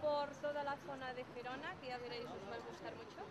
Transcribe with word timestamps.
por 0.00 0.28
toda 0.42 0.62
la 0.64 0.76
zona 0.86 1.12
de 1.14 1.24
Gerona, 1.34 1.74
que 1.80 1.88
ya 1.88 1.98
veréis, 1.98 2.26
os 2.26 2.44
va 2.50 2.56
a 2.56 2.70
gustar 2.70 2.94
mucho. 2.96 3.22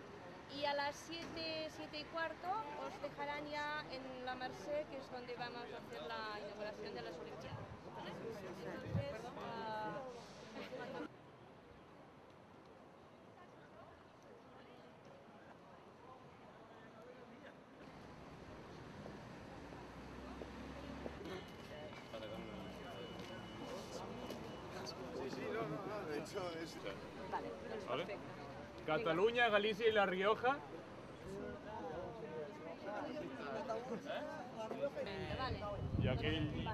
Y 0.56 0.64
a 0.64 0.74
las 0.74 0.94
7, 1.06 1.68
7 1.70 1.98
y 1.98 2.04
cuarto 2.04 2.48
os 2.86 3.02
dejarán 3.02 3.46
ya 3.46 3.84
en 3.90 4.24
la 4.24 4.34
Merced, 4.34 4.86
que 4.88 4.98
es 4.98 5.10
donde 5.10 5.34
vamos 5.36 5.64
a 5.72 5.78
hacer 5.78 6.02
la 6.02 6.40
inauguración 6.40 6.94
de 6.94 7.02
las 7.02 7.16
Olimpiadas. 7.16 7.66
Entonces, 8.06 9.35
Cataluña, 28.86 29.48
Galicia 29.48 29.88
y 29.88 29.92
La 29.92 30.06
Rioja. 30.06 30.58
Y 35.98 36.08
aquell... 36.08 36.68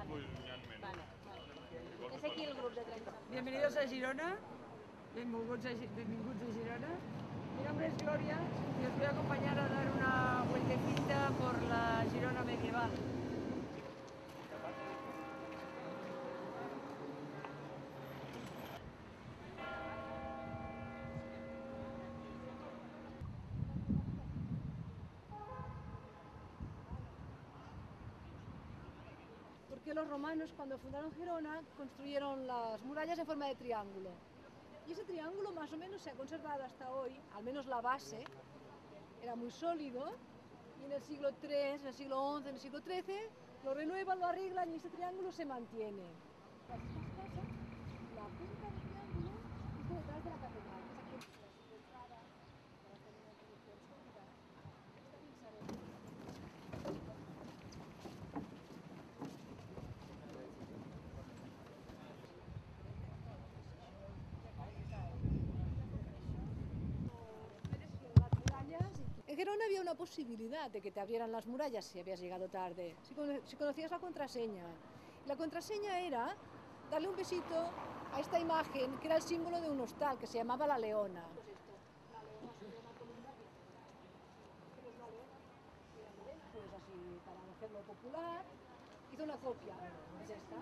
És 2.13 2.23
aquí 2.23 2.43
el 2.43 2.53
grup 2.53 2.75
de 2.75 2.83
30. 2.83 3.11
Bienvenidos 3.31 3.77
a 3.77 3.87
Girona, 3.87 4.35
benvinguts 5.15 5.65
a, 5.65 5.69
benvinguts 5.97 6.43
a 6.43 6.53
Girona. 6.53 6.91
Mi 7.57 7.63
nombre 7.65 7.87
es 7.87 7.97
Gloria 7.97 8.37
y 8.81 8.85
os 8.85 8.95
voy 8.97 9.05
a 9.05 9.09
acompañar 9.09 9.57
a 9.57 9.67
dar 9.67 9.91
una 9.97 10.43
vueltecita 10.51 11.29
por 11.39 11.61
la 11.63 12.05
Girona 12.13 12.43
medieval. 12.43 12.91
Los 29.93 30.07
romanos 30.09 30.51
cuando 30.55 30.77
fundaron 30.77 31.11
Gerona 31.13 31.61
construyeron 31.77 32.47
las 32.47 32.81
murallas 32.83 33.19
en 33.19 33.25
forma 33.25 33.47
de 33.47 33.55
triángulo. 33.55 34.09
Y 34.87 34.91
ese 34.91 35.03
triángulo 35.03 35.51
más 35.51 35.71
o 35.71 35.77
menos 35.77 36.01
se 36.01 36.09
ha 36.09 36.13
conservado 36.13 36.63
hasta 36.63 36.91
hoy, 36.91 37.15
al 37.35 37.43
menos 37.43 37.67
la 37.67 37.79
base, 37.81 38.23
era 39.21 39.35
muy 39.35 39.51
sólido 39.51 40.11
y 40.81 40.85
en 40.85 40.91
el 40.91 41.01
siglo 41.01 41.29
III, 41.41 41.53
en 41.53 41.87
el 41.87 41.93
siglo 41.93 42.39
XI, 42.39 42.49
en 42.49 42.55
el 42.55 42.61
siglo 42.61 42.81
XIII 42.81 43.29
lo 43.63 43.73
renuevan, 43.73 44.19
lo 44.19 44.25
arreglan 44.25 44.71
y 44.73 44.75
ese 44.75 44.89
triángulo 44.89 45.31
se 45.31 45.45
mantiene. 45.45 46.03
Las 46.69 46.79
mismas 46.79 47.05
cosas, 47.15 47.47
la 48.15 48.25
punta 48.35 48.65
del 48.67 48.79
triángulo 48.83 49.31
está 49.79 49.93
detrás 49.95 50.23
de 50.23 50.29
la 50.29 50.37
catedral, 50.37 50.83
que 51.09 51.15
es 51.15 51.23
aquella 51.23 51.47
de 51.69 51.75
entrada, 51.77 52.19
para 52.83 52.97
tener 52.99 53.21
una 53.23 53.33
posición 53.39 53.77
sólida. 53.87 54.23
Esta 54.99 55.15
pinzaré. 55.23 55.61
En 69.25 69.37
Gerona 69.37 69.52
había 69.65 69.81
una 69.81 69.95
posibilidad 69.95 70.69
de 70.69 70.81
que 70.81 70.91
te 70.91 70.99
abrieran 70.99 71.31
las 71.31 71.45
murallas 71.47 71.85
si 71.85 71.99
habías 71.99 72.19
llegado 72.19 72.47
tarde, 72.49 72.95
si, 73.03 73.13
cono- 73.15 73.39
si 73.45 73.55
conocías 73.55 73.91
la 73.91 73.99
contraseña. 73.99 74.65
La 75.25 75.35
contraseña 75.35 75.99
era 75.99 76.35
darle 76.89 77.07
un 77.07 77.15
besito 77.15 77.55
a 78.13 78.19
esta 78.19 78.39
imagen 78.39 78.97
que 78.99 79.07
era 79.07 79.15
el 79.15 79.21
símbolo 79.23 79.59
de 79.61 79.69
un 79.69 79.79
hostal 79.81 80.17
que 80.19 80.27
se 80.27 80.37
llamaba 80.37 80.67
La 80.67 80.77
Leona. 80.77 81.23
Pues 86.51 86.65
así, 86.73 87.19
para 87.25 87.39
hacerlo 87.55 87.79
popular, 87.81 88.43
hizo 89.11 89.23
una 89.23 89.35
copia. 89.37 89.73
Es 90.23 90.29
esta. 90.29 90.57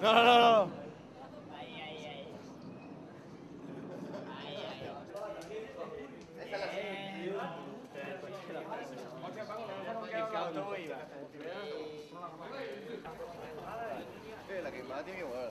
No, 0.00 0.12
no, 0.12 0.66
no 0.66 0.70
que 14.72 14.82
más 14.84 15.04
tiene 15.04 15.18
que 15.20 15.24
mover. 15.24 15.50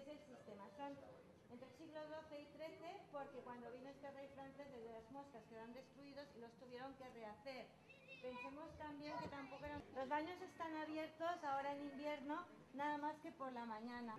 Es 0.00 0.08
el 0.08 0.18
sistema. 0.24 0.64
Son 0.76 0.96
entre 1.50 1.66
el 1.66 1.76
siglo 1.76 2.00
XII 2.30 2.40
y 2.40 2.46
XIII 2.56 3.02
porque 3.12 3.38
cuando 3.40 3.70
vino 3.72 3.90
este 3.90 4.10
rey 4.12 4.28
francés 4.34 4.66
desde 4.72 4.92
las 4.92 5.10
moscas 5.10 5.42
quedaron 5.48 5.74
destruidos 5.74 6.26
y 6.36 6.40
los 6.40 6.52
tuvieron 6.52 6.94
que 6.94 7.08
rehacer. 7.10 7.66
Pensemos 8.22 8.70
también 8.78 9.16
que 9.18 9.28
tampoco 9.28 9.64
eran... 9.64 9.82
Los 9.94 10.08
baños 10.08 10.40
están 10.40 10.76
abiertos 10.76 11.44
ahora 11.44 11.72
en 11.72 11.82
invierno 11.82 12.44
nada 12.74 12.98
más 12.98 13.16
que 13.22 13.32
por 13.32 13.52
la 13.52 13.64
mañana. 13.66 14.16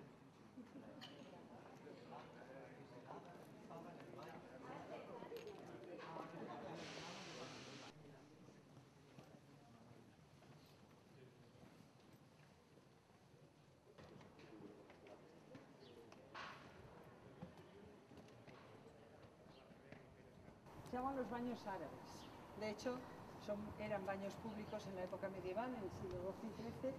Se 21.12 21.18
llaman 21.18 21.24
los 21.24 21.30
baños 21.30 21.66
árabes. 21.66 22.30
De 22.58 22.70
hecho, 22.70 22.96
son, 23.44 23.58
eran 23.78 24.06
baños 24.06 24.32
públicos 24.36 24.86
en 24.86 24.96
la 24.96 25.04
época 25.04 25.28
medieval, 25.28 25.68
en 25.74 25.82
el 25.82 25.90
siglo 25.90 26.32
XII 26.40 26.48
y 26.48 26.80
XIII, 26.80 26.94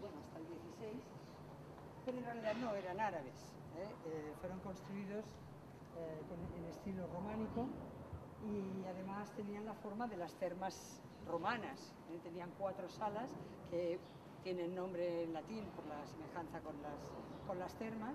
bueno, 0.00 0.16
hasta 0.20 0.38
el 0.38 0.44
XVI, 0.44 1.00
pero 2.04 2.18
en 2.18 2.24
realidad 2.24 2.54
no 2.56 2.74
eran 2.74 3.00
árabes. 3.00 3.54
¿eh? 3.78 3.88
Eh, 4.06 4.34
fueron 4.40 4.60
construidos 4.60 5.24
eh, 5.96 6.20
en 6.58 6.64
estilo 6.66 7.06
románico 7.06 7.66
y 8.44 8.84
además 8.86 9.32
tenían 9.32 9.64
la 9.64 9.74
forma 9.74 10.06
de 10.06 10.18
las 10.18 10.34
termas 10.34 11.00
romanas. 11.26 11.94
¿eh? 12.10 12.20
Tenían 12.22 12.50
cuatro 12.58 12.88
salas 12.90 13.30
que 13.70 13.98
tienen 14.42 14.74
nombre 14.74 15.24
en 15.24 15.32
latín 15.32 15.64
por 15.74 15.86
la 15.86 16.04
semejanza 16.06 16.60
con 16.60 16.80
las, 16.82 17.00
con 17.46 17.58
las 17.58 17.74
termas 17.76 18.14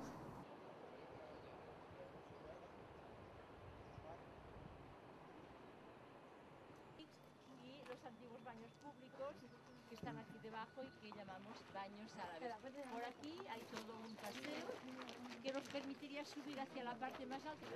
y 7.64 7.84
los 7.88 8.06
antiguos 8.06 8.44
baños 8.44 8.72
públicos 8.82 9.36
que 9.90 9.96
están 9.96 10.18
y 10.84 10.90
que 11.02 11.18
llamamos 11.18 11.58
baños 11.74 12.12
árabes. 12.18 12.54
Por 12.92 13.04
aquí 13.04 13.38
hay 13.50 13.62
todo 13.72 13.98
un 14.08 14.16
paseo 14.16 14.68
que 15.44 15.52
nos 15.54 15.64
permitiría 15.70 16.26
subir 16.26 16.60
hacia 16.60 16.84
la 16.84 16.96
parte 16.96 17.26
más 17.26 17.46
alta. 17.46 17.68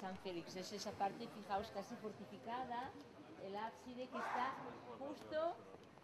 San 0.00 0.16
Félix 0.18 0.54
es 0.56 0.72
esa 0.72 0.92
parte, 0.92 1.26
fijaos, 1.26 1.70
casi 1.72 1.96
fortificada, 1.96 2.92
el 3.44 3.56
ábside 3.56 4.08
que 4.08 4.18
está 4.18 4.54
justo 4.98 5.56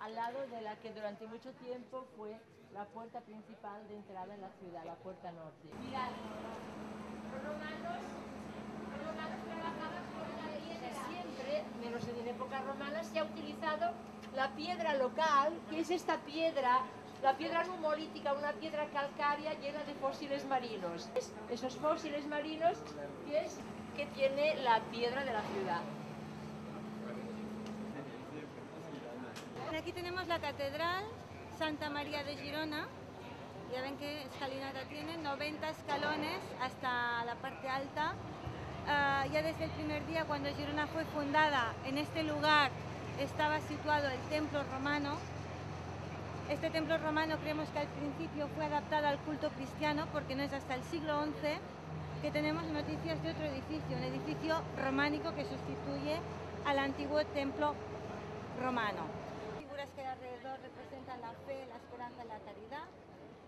al 0.03 0.15
lado 0.15 0.47
de 0.49 0.61
la 0.63 0.75
que 0.77 0.93
durante 0.93 1.27
mucho 1.27 1.51
tiempo 1.53 2.05
fue 2.17 2.37
la 2.75 2.85
puerta 2.87 3.21
principal 3.21 3.87
de 3.89 3.97
entrada 3.97 4.35
en 4.35 4.41
la 4.41 4.49
ciudad, 4.59 4.85
la 4.85 4.95
puerta 4.97 5.31
norte. 5.33 5.69
Mirad, 5.81 6.11
los 7.31 7.43
romanos, 7.45 8.03
los 8.91 9.07
romanos 9.07 9.39
trabajaban 9.47 10.05
con 10.13 10.27
la 10.43 10.49
piedra. 10.59 11.07
Siempre, 11.09 11.63
menos 11.81 12.09
en 12.09 12.29
época 12.29 12.61
romana, 12.63 13.05
se 13.05 13.19
ha 13.19 13.25
utilizado 13.25 13.93
la 14.35 14.49
piedra 14.57 14.95
local, 14.95 15.53
que 15.71 15.81
es 15.81 15.91
esta 15.91 16.17
piedra, 16.19 16.81
la 17.23 17.37
piedra 17.37 17.63
numolítica, 17.65 18.33
una 18.33 18.53
piedra 18.53 18.87
calcárea 18.93 19.55
llena 19.61 19.85
de 19.85 19.95
fósiles 19.95 20.45
marinos. 20.47 21.11
Es- 21.15 21.33
Esos 21.51 21.77
fósiles 21.77 22.27
marinos 22.27 22.79
que 23.27 23.39
es 23.45 23.61
que 23.95 24.07
tiene 24.07 24.57
la 24.65 24.81
piedra 24.91 25.23
de 25.25 25.33
la 25.33 25.43
ciudad. 25.43 25.83
Aquí 29.77 29.93
tenemos 29.93 30.27
la 30.27 30.39
Catedral 30.39 31.05
Santa 31.59 31.89
María 31.89 32.23
de 32.25 32.37
Girona. 32.37 32.87
Ya 33.73 33.81
ven 33.81 33.97
que 33.97 34.23
escalinata 34.25 34.85
tiene, 34.91 35.17
90 35.17 35.71
escalones 35.71 36.39
hasta 36.61 37.25
la 37.25 37.35
parte 37.37 37.69
alta. 37.69 38.13
Ah, 38.87 39.25
ya 39.33 39.43
desde 39.43 39.65
el 39.65 39.71
primer 39.71 40.07
día, 40.07 40.25
cuando 40.25 40.51
Girona 40.55 40.87
fue 40.89 41.05
fundada, 41.07 41.73
en 41.87 41.97
este 41.97 42.23
lugar 42.23 42.71
estaba 43.19 43.61
situado 43.61 44.11
el 44.11 44.21
templo 44.29 44.63
romano. 44.65 45.17
Este 46.51 46.69
templo 46.69 46.99
romano 46.99 47.39
creemos 47.39 47.69
que 47.71 47.79
al 47.79 47.89
principio 47.89 48.49
fue 48.49 48.67
adaptado 48.67 49.07
al 49.07 49.19
culto 49.21 49.49
cristiano 49.51 50.07
porque 50.13 50.35
no 50.35 50.43
es 50.43 50.53
hasta 50.53 50.75
el 50.75 50.83
siglo 50.83 51.23
XI 51.25 51.31
que 52.21 52.31
tenemos 52.31 52.65
noticias 52.65 53.23
de 53.23 53.31
otro 53.31 53.45
edificio, 53.47 53.97
un 53.97 54.05
edificio 54.05 54.61
románico 54.83 55.35
que 55.35 55.45
sustituye 55.45 56.21
al 56.67 56.79
antiguo 56.79 57.25
templo 57.27 57.75
romano. 58.61 59.22
Representan 60.63 61.21
la 61.21 61.33
fe, 61.47 61.67
la 61.67 61.77
esperanza 61.77 62.25
y 62.25 62.29
la 62.29 62.39
caridad. 62.41 62.89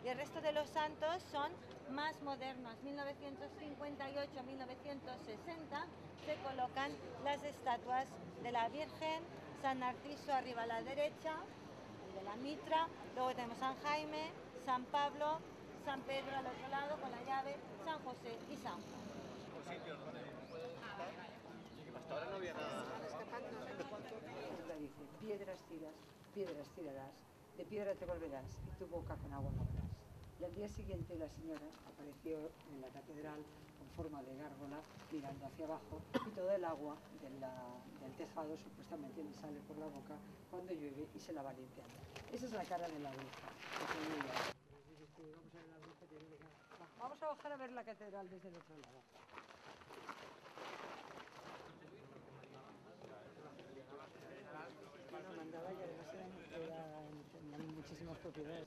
Y 0.05 0.09
el 0.09 0.19
resto 0.19 0.41
de 0.41 0.53
los 0.53 0.69
santos 0.69 1.23
son 1.31 1.51
más 1.91 2.21
modernos. 2.23 2.75
1958-1960 2.85 5.85
se 6.27 6.37
colocan 6.43 6.93
las 7.25 7.43
estatuas 7.43 8.07
de 8.43 8.53
la 8.53 8.69
Virgen, 8.69 9.23
San 9.63 9.81
Narciso 9.81 10.33
arriba 10.33 10.63
a 10.63 10.67
la 10.67 10.83
derecha, 10.83 11.35
el 12.09 12.15
de 12.15 12.23
la 12.23 12.37
Mitra, 12.37 12.87
luego 13.15 13.35
tenemos 13.35 13.59
San 13.59 13.77
Jaime, 13.83 14.31
San 14.65 14.85
Pablo, 14.87 15.41
San 15.85 16.01
Pedro 16.03 16.37
al 16.37 16.47
otro 16.47 16.69
lado 16.69 16.97
con 17.01 17.11
la 17.11 17.23
llave, 17.23 17.57
San 17.85 17.99
José 18.05 18.39
y 18.51 18.57
San 18.57 18.75
Juan. 18.75 19.05
Hasta 21.97 22.15
ahora 22.15 22.27
no 22.31 22.37
había 22.37 22.55
nada. 22.55 22.85
La 24.69 24.75
dice, 24.77 25.03
piedras 25.21 25.59
tiras, 25.69 25.95
piedras 26.35 26.69
tirarás, 26.75 27.15
de 27.57 27.65
piedra 27.65 27.95
te 27.95 28.05
volverás 28.05 28.59
y 28.67 28.79
tu 28.79 28.87
boca 28.89 29.15
con 29.15 29.33
agua 29.33 29.53
lavarás. 29.53 29.95
Y 30.41 30.45
al 30.45 30.55
día 30.55 30.69
siguiente 30.69 31.15
la 31.15 31.29
señora 31.29 31.71
apareció 31.87 32.51
en 32.75 32.81
la 32.81 32.89
catedral 32.89 33.39
con 33.79 33.89
forma 33.95 34.21
de 34.25 34.35
gárgola 34.35 34.83
mirando 35.13 35.47
hacia 35.47 35.65
abajo 35.65 36.03
y 36.27 36.31
toda 36.31 36.57
el 36.57 36.65
agua 36.65 36.97
del 37.23 38.13
tejado 38.17 38.57
supuestamente 38.59 39.23
le 39.23 39.33
sale 39.33 39.61
por 39.61 39.79
la 39.79 39.87
boca 39.87 40.19
cuando 40.51 40.73
llueve 40.75 41.07
y 41.15 41.21
se 41.21 41.33
la 41.33 41.43
va 41.43 41.53
limpiando. 41.53 41.95
Esa 42.33 42.47
es 42.47 42.53
la 42.53 42.65
cara 42.65 42.89
de 42.89 42.99
la 42.99 43.11
bruja. 43.11 43.49
Vamos 46.99 47.23
a 47.23 47.27
bajar 47.29 47.53
a 47.53 47.57
ver 47.57 47.71
la 47.71 47.85
catedral 47.85 48.29
desde 48.29 48.49
el 48.49 48.57
otro 48.57 48.77
lado. 48.79 49.03
Mandaba 55.37 55.73
y 55.73 55.77
además 55.77 56.04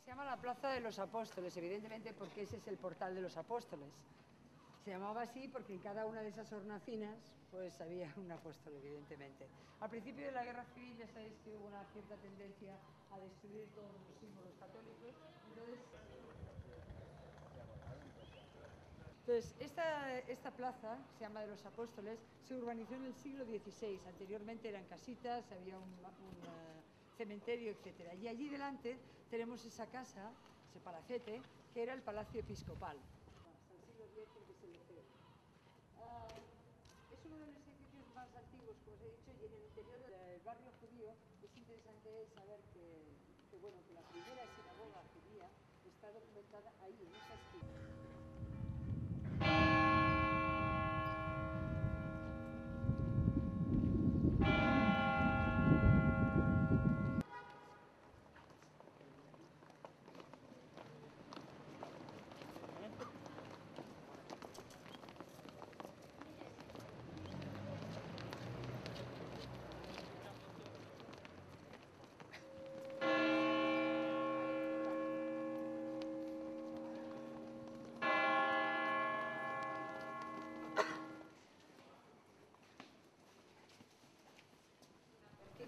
Se 0.04 0.12
llama 0.12 0.26
la 0.26 0.38
Plaza 0.38 0.70
de 0.70 0.82
los 0.82 1.00
Apóstoles, 1.00 1.56
evidentemente 1.58 2.14
porque 2.14 2.44
ese 2.44 2.58
es 2.58 2.68
el 2.68 2.78
portal 2.78 3.16
de 3.16 3.22
los 3.22 3.36
apóstoles. 3.38 3.90
Se 4.84 4.92
llamaba 4.92 5.24
así 5.24 5.48
porque 5.48 5.74
en 5.74 5.80
cada 5.80 6.06
una 6.06 6.22
de 6.22 6.30
esas 6.30 6.52
hornacinas 6.52 7.16
pues 7.52 7.80
había 7.82 8.14
un 8.18 8.32
apóstol, 8.32 8.74
evidentemente. 8.76 9.48
Al 9.80 9.90
principio 9.90 10.26
de 10.26 10.32
la 10.32 10.44
Guerra 10.44 10.66
Civil 10.74 10.98
ya 10.98 11.08
sabéis 11.08 11.34
que 11.44 11.56
hubo 11.56 11.68
una 11.68 11.84
cierta 11.94 12.16
tendencia 12.16 12.74
a 13.12 13.20
destruir 13.20 13.68
todos 13.76 13.92
los 13.92 14.20
símbolos 14.20 14.54
católicos. 14.60 15.16
Entonces, 19.28 19.56
esta, 19.60 20.20
esta 20.20 20.52
plaza, 20.52 20.98
se 21.18 21.26
llama 21.26 21.42
de 21.42 21.48
los 21.48 21.66
Apóstoles, 21.66 22.18
se 22.48 22.56
urbanizó 22.56 22.96
en 22.96 23.06
el 23.06 23.14
siglo 23.16 23.44
XVI. 23.44 24.00
Anteriormente 24.08 24.70
eran 24.70 24.86
casitas, 24.86 25.52
había 25.52 25.78
un, 25.78 25.84
un, 25.84 26.48
eh, 26.48 26.77
cementerio, 27.18 27.72
etc. 27.72 28.14
Y 28.22 28.28
allí 28.28 28.48
delante 28.48 28.98
tenemos 29.30 29.66
esa 29.66 29.88
casa, 29.88 30.32
ese 30.70 30.80
palacete, 30.80 31.42
que 31.74 31.82
era 31.84 31.94
el 31.94 32.02
Palacio 32.02 32.40
Episcopal. 32.40 32.98
Hasta 32.98 33.74
el 33.74 33.82
siglo. 33.82 35.02
Ah, 35.98 36.28
es 37.12 37.26
uno 37.26 37.38
de 37.42 37.48
los 37.48 37.58
edificios 37.58 38.06
más 38.14 38.30
antiguos, 38.38 38.78
como 38.86 38.96
os 38.96 39.02
he 39.02 39.10
dicho, 39.18 39.32
y 39.34 39.46
en 39.46 39.54
el 39.54 39.64
interior 39.66 40.00
del 40.06 40.40
barrio 40.46 40.72
judío 40.80 41.10
es 41.42 41.58
interesante 41.58 42.10
saber 42.38 42.62
que, 42.72 42.86
que, 43.50 43.58
bueno, 43.58 43.78
que 43.88 43.94
la 43.94 44.06
primera 44.14 44.46
sinagoga 44.54 45.02
judía 45.12 45.50
está 45.90 46.12
documentada 46.14 46.72
ahí, 46.86 46.96
en 47.02 47.12
esa 47.18 47.36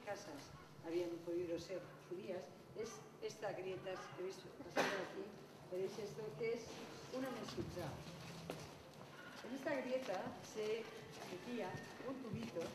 casas 0.09 0.41
habían 0.87 1.13
podido 1.21 1.53
ser 1.59 1.77
judías, 2.09 2.41
es 2.81 2.89
esta 3.21 3.53
grieta 3.53 3.93
que 4.17 4.23
veis 4.25 4.41
pasando 4.57 4.97
aquí, 5.05 5.25
veréis 5.69 5.93
esto 6.01 6.25
que 6.39 6.57
es 6.57 6.65
una 7.13 7.29
mesuzá. 7.37 7.85
En 9.45 9.53
esta 9.53 9.69
grieta 9.85 10.17
se 10.41 10.81
metía 11.29 11.69
un 12.09 12.17
tubito, 12.25 12.65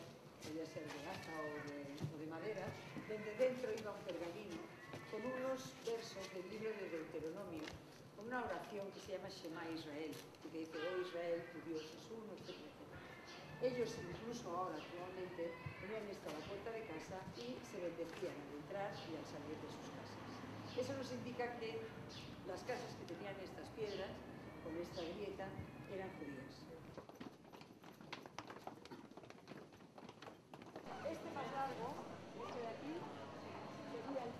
podía 0.46 0.62
ser 0.62 0.86
de 0.86 1.00
laja 1.02 1.34
o 1.42 1.50
de, 1.66 1.98
o 2.06 2.14
de 2.22 2.26
madera, 2.30 2.70
donde 3.10 3.30
dentro 3.34 3.66
iba 3.74 3.90
un 3.90 4.04
pergamino 4.06 4.62
con 5.10 5.26
unos 5.26 5.74
versos 5.82 6.22
del 6.38 6.46
libro 6.54 6.70
de 6.70 6.86
Deuteronomio, 6.86 7.66
con 8.14 8.30
una 8.30 8.46
oración 8.46 8.86
que 8.94 9.00
se 9.02 9.18
llama 9.18 9.26
Shema 9.26 9.66
Israel, 9.74 10.14
y 10.14 10.48
que 10.54 10.58
dice, 10.62 10.78
oh 10.78 11.02
Israel, 11.02 11.42
tu 11.50 11.58
Dios 11.66 11.82
es 11.82 12.04
uno, 12.14 12.30
etc. 12.38 12.73
Ellos 13.64 13.96
incluso 13.96 14.50
ahora 14.54 14.76
actualmente 14.76 15.48
tenían 15.80 16.04
esto 16.12 16.28
a 16.28 16.36
la 16.36 16.44
puerta 16.44 16.70
de 16.70 16.84
casa 16.84 17.16
y 17.32 17.56
se 17.64 17.80
bendecían 17.80 18.36
al 18.36 18.60
entrar 18.60 18.92
y 19.08 19.16
al 19.16 19.24
salir 19.24 19.56
de 19.56 19.68
sus 19.72 19.88
casas. 19.88 20.20
Eso 20.76 20.92
nos 20.92 21.10
indica 21.10 21.48
que 21.56 21.80
las 22.46 22.60
casas 22.68 22.92
que 23.00 23.08
tenían 23.08 23.32
estas 23.40 23.64
piedras, 23.72 24.12
con 24.60 24.76
esta 24.76 25.00
grieta, 25.00 25.48
eran 25.88 26.12
judías. 26.20 26.60
Este 31.08 31.30
más 31.32 31.48
largo, 31.56 31.88
este 32.44 32.60
de 32.60 32.68
aquí, 32.68 32.94
sería 33.88 34.24
el 34.28 34.32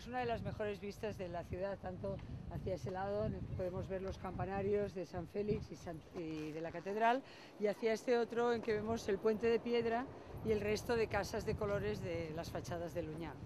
Es 0.00 0.06
una 0.06 0.20
de 0.20 0.24
las 0.24 0.40
mejores 0.40 0.80
vistas 0.80 1.18
de 1.18 1.28
la 1.28 1.44
ciudad, 1.44 1.76
tanto 1.76 2.16
hacia 2.50 2.74
ese 2.76 2.90
lado 2.90 3.28
podemos 3.54 3.86
ver 3.86 4.00
los 4.00 4.16
campanarios 4.16 4.94
de 4.94 5.04
San 5.04 5.28
Félix 5.28 5.70
y, 5.70 5.76
San- 5.76 6.00
y 6.14 6.52
de 6.52 6.60
la 6.62 6.72
catedral, 6.72 7.22
y 7.58 7.66
hacia 7.66 7.92
este 7.92 8.16
otro 8.16 8.54
en 8.54 8.62
que 8.62 8.72
vemos 8.72 9.06
el 9.10 9.18
puente 9.18 9.48
de 9.48 9.58
piedra 9.60 10.06
y 10.46 10.52
el 10.52 10.62
resto 10.62 10.96
de 10.96 11.06
casas 11.06 11.44
de 11.44 11.54
colores 11.54 12.00
de 12.00 12.32
las 12.34 12.48
fachadas 12.48 12.94
de 12.94 13.02
Luñán. 13.02 13.36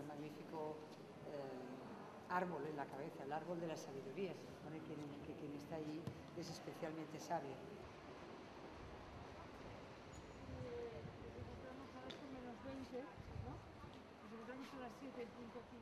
Un 0.00 0.06
magnífico 0.06 0.76
eh, 1.34 2.30
árbol 2.30 2.62
en 2.70 2.76
la 2.76 2.84
cabeza, 2.84 3.24
el 3.24 3.32
árbol 3.32 3.60
de 3.60 3.66
la 3.66 3.76
sabiduría. 3.76 4.30
Se 4.34 4.46
supone 4.54 4.78
que 5.26 5.32
quien 5.34 5.56
está 5.58 5.74
allí 5.74 6.00
es 6.38 6.48
especialmente 6.48 7.18
sabio. 7.18 7.56
encontramos 11.38 11.90
a 11.96 12.00
8 12.06 12.77
menos 12.92 12.98
20, 13.04 13.04
¿no? 13.44 13.52
Nos 14.22 14.32
encontramos 14.32 14.68
a 14.72 14.78
las 14.80 14.92
7 15.00 15.22
el 15.22 15.28
punto 15.28 15.58
aquí. 15.58 15.76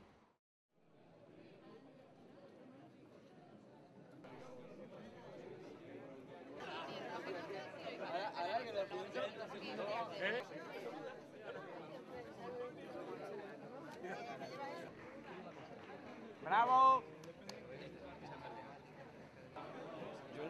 ¡Bravo! 16.42 17.02
Jo 20.36 20.42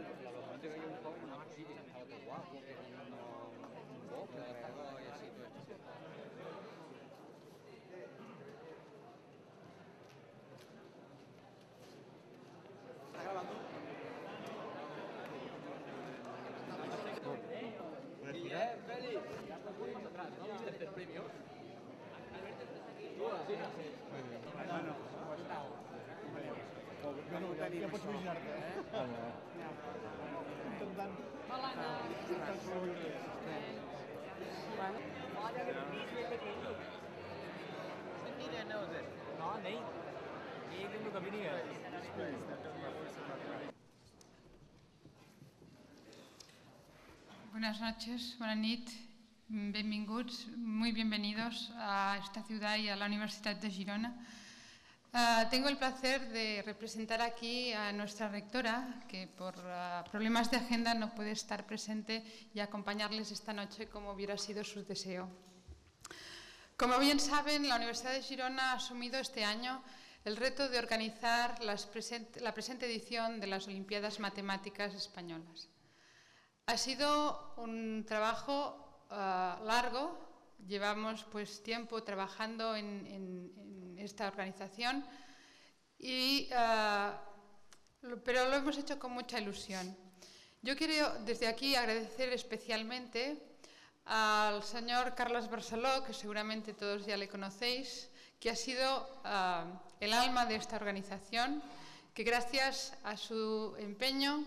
no 28.05 28.05
ho 28.05 28.05
tenim, 28.05 28.05
Ja 28.05 28.05
pots 28.05 28.05
això. 28.05 28.11
vigilar-te. 28.13 28.51
Eh? 28.51 28.75
Intentant... 30.71 31.13
Intentant 32.21 32.59
sobrevivir. 32.65 33.13
No, 39.39 39.49
नहीं 39.63 39.79
ये 40.71 40.87
दिन 40.91 41.03
तो 41.05 41.11
कभी 41.15 41.29
नहीं 41.31 41.43
है 41.43 41.51
Buenas 47.53 47.79
noches, 47.81 48.35
buenas 48.39 48.57
nit, 48.57 48.89
benvinguts, 49.49 50.47
muy 50.55 50.91
bienvenidos 50.93 51.71
a 51.75 52.17
esta 52.23 52.43
ciudad 52.43 52.77
y 52.77 52.87
a 52.87 52.95
la 52.95 53.05
Universidad 53.05 53.57
de 53.57 53.69
Girona. 53.69 54.15
Ah, 55.18 55.46
tengo 55.50 55.68
el 55.70 55.78
placer 55.78 56.28
de 56.28 56.62
representar 56.66 57.22
aquí 57.22 57.72
a 57.72 57.90
nuestra 57.92 58.28
rectora, 58.28 59.00
que 59.08 59.26
por 59.26 59.54
ah, 59.64 60.04
problemas 60.10 60.50
de 60.50 60.58
agenda 60.58 60.92
no 60.92 61.14
puede 61.14 61.30
estar 61.30 61.66
presente 61.66 62.22
y 62.52 62.60
acompañarles 62.60 63.30
esta 63.32 63.54
noche 63.54 63.88
como 63.88 64.12
hubiera 64.12 64.36
sido 64.36 64.62
su 64.62 64.84
deseo. 64.84 65.26
Como 66.76 66.98
bien 66.98 67.18
saben, 67.18 67.66
la 67.66 67.76
Universidad 67.76 68.12
de 68.12 68.22
Girona 68.22 68.72
ha 68.72 68.74
asumido 68.74 69.18
este 69.18 69.42
año 69.44 69.82
el 70.26 70.36
reto 70.36 70.68
de 70.68 70.78
organizar 70.78 71.62
las 71.64 71.90
present- 71.90 72.38
la 72.40 72.52
presente 72.52 72.84
edición 72.84 73.40
de 73.40 73.46
las 73.46 73.66
Olimpiadas 73.68 74.20
Matemáticas 74.20 74.92
Españolas. 74.94 75.70
Ha 76.66 76.76
sido 76.76 77.54
un 77.56 78.04
trabajo 78.06 79.06
ah, 79.08 79.58
largo, 79.64 80.18
llevamos 80.66 81.24
pues 81.32 81.62
tiempo 81.62 82.02
trabajando 82.02 82.76
en, 82.76 83.06
en- 83.06 83.52
en 83.56 83.85
esta 84.06 84.26
organización, 84.28 85.04
y, 85.98 86.48
lo- 88.02 88.22
pero 88.24 88.48
lo 88.48 88.56
hemos 88.56 88.76
hecho 88.78 88.98
con 88.98 89.12
mucha 89.12 89.38
ilusión. 89.40 89.96
Yo 90.62 90.76
quiero 90.76 91.14
desde 91.24 91.46
aquí 91.48 91.74
agradecer 91.74 92.32
especialmente 92.32 93.36
al 94.04 94.62
señor 94.62 95.14
Carlos 95.14 95.50
Barceló, 95.50 96.04
que 96.04 96.12
seguramente 96.14 96.72
todos 96.74 97.06
ya 97.06 97.16
le 97.16 97.28
conocéis, 97.28 98.08
que 98.40 98.50
ha 98.50 98.56
sido 98.56 99.20
ah, 99.24 99.64
el 100.00 100.12
alma 100.12 100.46
de 100.46 100.56
esta 100.56 100.76
organización, 100.76 101.62
que 102.14 102.22
gracias 102.22 102.92
a 103.04 103.16
su 103.16 103.74
empeño 103.78 104.44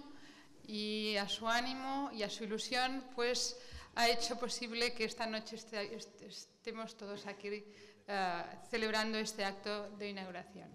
y 0.65 1.15
a 1.17 1.27
su 1.27 1.47
ánimo 1.47 2.09
y 2.13 2.23
a 2.23 2.29
su 2.29 2.43
ilusión, 2.43 3.03
pues 3.15 3.57
ha 3.95 4.07
hecho 4.07 4.37
posible 4.39 4.93
que 4.93 5.03
esta 5.05 5.25
noche 5.25 5.55
este- 5.55 5.95
est- 5.95 6.21
estemos 6.21 6.95
todos 6.95 7.25
aquí 7.25 7.63
ah, 8.09 8.45
celebrando 8.69 9.17
este 9.17 9.45
acto 9.45 9.89
de 9.91 10.09
inauguración. 10.09 10.69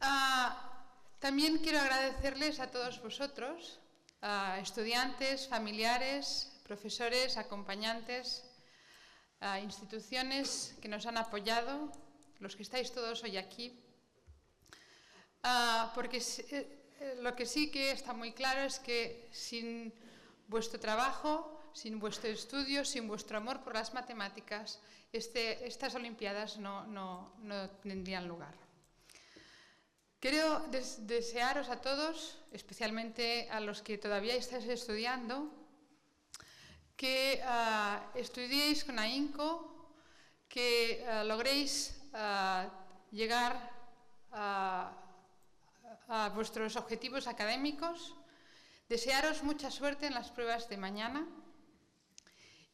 Ah, 0.00 0.86
también 1.18 1.58
quiero 1.58 1.80
agradecerles 1.80 2.60
a 2.60 2.70
todos 2.70 3.02
vosotros, 3.02 3.80
a 4.22 4.58
estudiantes, 4.60 5.48
familiares, 5.48 6.52
profesores, 6.64 7.36
acompañantes, 7.36 8.44
instituciones 9.62 10.74
que 10.80 10.88
nos 10.88 11.06
han 11.06 11.16
apoyado, 11.16 11.92
los 12.40 12.56
que 12.56 12.62
estáis 12.62 12.92
todos 12.92 13.22
hoy 13.22 13.36
aquí, 13.36 13.78
Ah, 15.42 15.92
porque 15.94 16.18
eh, 16.18 16.92
eh, 17.00 17.18
lo 17.22 17.34
que 17.36 17.46
sí 17.46 17.70
que 17.70 17.92
está 17.92 18.12
muy 18.12 18.32
claro 18.32 18.62
es 18.62 18.78
que 18.78 19.28
sin 19.30 19.94
vuestro 20.48 20.80
trabajo, 20.80 21.32
sin 21.72 21.98
vuestro 21.98 22.28
estudio, 22.28 22.84
sin 22.84 23.06
vuestro 23.06 23.38
amor 23.38 23.62
por 23.62 23.74
las 23.74 23.94
matemáticas, 23.94 24.80
este- 25.12 25.66
estas 25.66 25.94
Olimpiadas 25.94 26.58
no, 26.58 27.32
tendrían 27.82 28.28
lugar. 28.28 28.54
Quiero 30.20 30.60
des- 30.70 31.06
desearos 31.06 31.68
a 31.68 31.80
todos, 31.80 32.38
especialmente 32.52 33.48
a 33.50 33.60
los 33.60 33.82
que 33.82 33.98
todavía 33.98 34.34
estáis 34.34 34.66
estudiando, 34.66 35.46
que 36.96 37.40
ah, 37.46 38.02
estudiéis 38.14 38.82
con 38.84 38.98
ahínco, 38.98 39.94
que 40.48 41.04
ah, 41.06 41.22
logréis 41.22 41.94
ah, 42.14 42.66
llegar 43.12 43.54
a, 44.32 44.90
a 46.08 46.28
vuestros 46.34 46.74
objetivos 46.74 47.28
académicos, 47.28 48.14
desearos 48.88 49.44
mucha 49.44 49.70
suerte 49.70 50.06
en 50.06 50.14
las 50.14 50.30
pruebas 50.32 50.68
de 50.68 50.76
mañana 50.76 51.24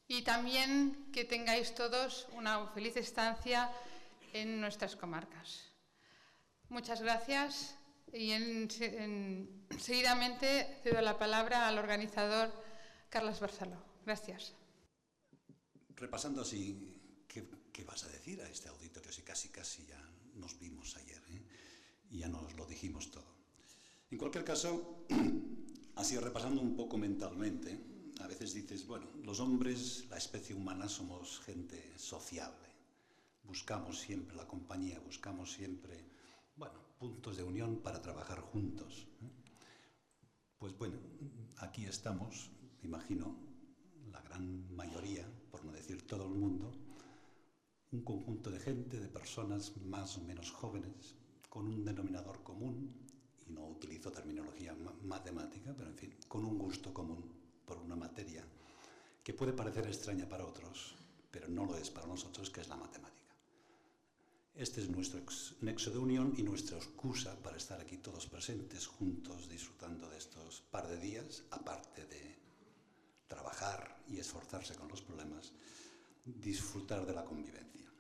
y 0.08 0.22
también 0.22 1.08
que 1.12 1.24
tengáis 1.24 1.74
todos 1.74 2.26
una 2.32 2.66
feliz 2.68 2.96
estancia 2.96 3.70
en 4.32 4.60
nuestras 4.60 4.96
comarcas. 4.96 5.70
Muchas 6.68 7.00
gracias 7.00 7.76
y 8.12 8.30
en- 8.32 8.68
en- 8.80 9.66
seguidamente 9.78 10.78
cedo 10.82 11.00
la 11.00 11.18
palabra 11.18 11.68
al 11.68 11.78
organizador 11.78 12.52
Carlos 13.08 13.40
Barceló. 13.40 13.82
Gracias. 14.04 14.54
Repasando 15.96 16.42
así, 16.42 17.24
¿qué, 17.28 17.44
qué 17.72 17.84
vas 17.84 18.04
a 18.04 18.08
decir 18.08 18.40
a 18.42 18.48
este 18.48 18.68
auditorio? 18.68 19.12
Si 19.12 19.22
casi, 19.22 19.48
casi 19.48 19.86
ya 19.86 20.00
nos 20.34 20.58
vimos 20.58 20.96
ayer 20.96 21.22
¿eh? 21.30 21.42
y 22.10 22.18
ya 22.18 22.28
nos 22.28 22.52
lo 22.54 22.66
dijimos 22.66 23.10
todo. 23.10 23.32
En 24.10 24.18
cualquier 24.18 24.44
caso, 24.44 25.06
así 25.96 26.18
repasando 26.18 26.60
un 26.60 26.76
poco 26.76 26.98
mentalmente, 26.98 27.78
a 28.20 28.26
veces 28.26 28.54
dices, 28.54 28.86
bueno, 28.86 29.06
los 29.22 29.40
hombres, 29.40 30.06
la 30.08 30.16
especie 30.16 30.54
humana, 30.54 30.88
somos 30.88 31.40
gente 31.40 31.92
sociable. 31.98 32.68
Buscamos 33.42 33.98
siempre 33.98 34.36
la 34.36 34.46
compañía, 34.46 34.98
buscamos 35.00 35.52
siempre, 35.52 36.04
bueno, 36.56 36.78
puntos 36.98 37.36
de 37.36 37.42
unión 37.42 37.76
para 37.82 38.00
trabajar 38.00 38.40
juntos. 38.40 39.06
¿eh? 39.22 39.30
Pues 40.58 40.76
bueno, 40.78 40.96
aquí 41.58 41.84
estamos, 41.84 42.50
imagino, 42.82 43.36
la 44.10 44.22
gran 44.22 44.74
mayoría, 44.74 45.28
por 45.50 45.64
no 45.64 45.72
decir 45.72 46.06
todo 46.06 46.24
el 46.24 46.34
mundo, 46.34 46.72
un 47.92 48.02
conjunto 48.02 48.50
de 48.50 48.60
gente, 48.60 48.98
de 48.98 49.08
personas 49.08 49.76
más 49.84 50.16
o 50.16 50.22
menos 50.22 50.50
jóvenes, 50.50 51.14
con 51.48 51.68
un 51.68 51.84
denominador 51.84 52.42
común, 52.42 52.90
y 53.46 53.52
no 53.52 53.66
utilizo 53.66 54.10
terminología 54.10 54.74
ma- 54.74 54.94
matemática, 55.02 55.74
pero 55.76 55.90
en 55.90 55.96
fin, 55.96 56.14
con 56.26 56.44
un 56.44 56.56
gusto 56.56 56.94
común 56.94 57.33
por 57.66 57.78
una 57.78 57.96
materia 57.96 58.44
que 59.22 59.34
puede 59.34 59.52
parecer 59.52 59.86
extraña 59.86 60.28
para 60.28 60.46
otros, 60.46 60.94
pero 61.30 61.48
no 61.48 61.64
lo 61.64 61.76
es 61.76 61.90
para 61.90 62.06
nosotros, 62.06 62.50
que 62.50 62.60
es 62.60 62.68
la 62.68 62.76
matemática. 62.76 63.34
Este 64.54 64.80
es 64.82 64.88
nuestro 64.88 65.18
ex- 65.18 65.54
nexo 65.62 65.90
de 65.90 65.98
unión 65.98 66.34
y 66.36 66.42
nuestra 66.42 66.76
excusa 66.76 67.34
para 67.42 67.56
estar 67.56 67.80
aquí 67.80 67.98
todos 67.98 68.26
presentes, 68.26 68.86
juntos, 68.86 69.48
disfrutando 69.48 70.08
de 70.08 70.18
estos 70.18 70.60
par 70.70 70.86
de 70.86 70.98
días, 70.98 71.42
aparte 71.50 72.06
de 72.06 72.38
trabajar 73.26 73.98
y 74.08 74.18
esforzarse 74.18 74.76
con 74.76 74.88
los 74.88 75.02
problemas, 75.02 75.52
disfrutar 76.24 77.04
de 77.04 77.14
la 77.14 77.24
convivencia. 77.24 77.90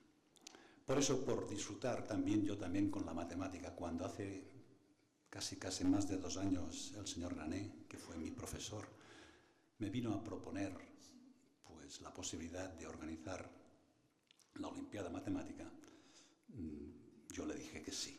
Por 0.86 0.98
eso, 0.98 1.24
por 1.24 1.48
disfrutar 1.48 2.06
también 2.06 2.44
yo 2.44 2.56
también 2.56 2.90
con 2.90 3.04
la 3.04 3.14
matemática, 3.14 3.74
cuando 3.74 4.04
hace 4.04 4.44
casi 5.30 5.56
casi 5.56 5.82
más 5.84 6.06
de 6.08 6.18
dos 6.18 6.36
años 6.36 6.92
el 6.96 7.08
señor 7.08 7.34
Grané, 7.34 7.72
que 7.88 7.98
fue 7.98 8.16
mi 8.16 8.30
profesor, 8.30 8.86
me 9.84 9.90
vino 9.90 10.14
a 10.14 10.24
proponer 10.24 10.72
pues 11.62 12.00
la 12.00 12.10
posibilidad 12.10 12.70
de 12.70 12.86
organizar 12.86 13.46
la 14.54 14.68
Olimpiada 14.68 15.10
Matemática, 15.10 15.70
mm, 16.48 17.30
yo 17.30 17.44
le 17.44 17.54
dije 17.54 17.82
que 17.82 17.92
sí. 17.92 18.18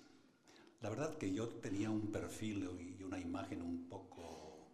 La 0.81 0.91
verdad 0.91 1.17
que 1.17 1.34
yo 1.34 1.50
tenía 1.50 1.89
un 1.89 2.12
perfil 2.12 2.69
y 3.00 3.01
una 3.01 3.17
imagen 3.17 3.63
un 3.63 3.89
poco, 3.89 4.67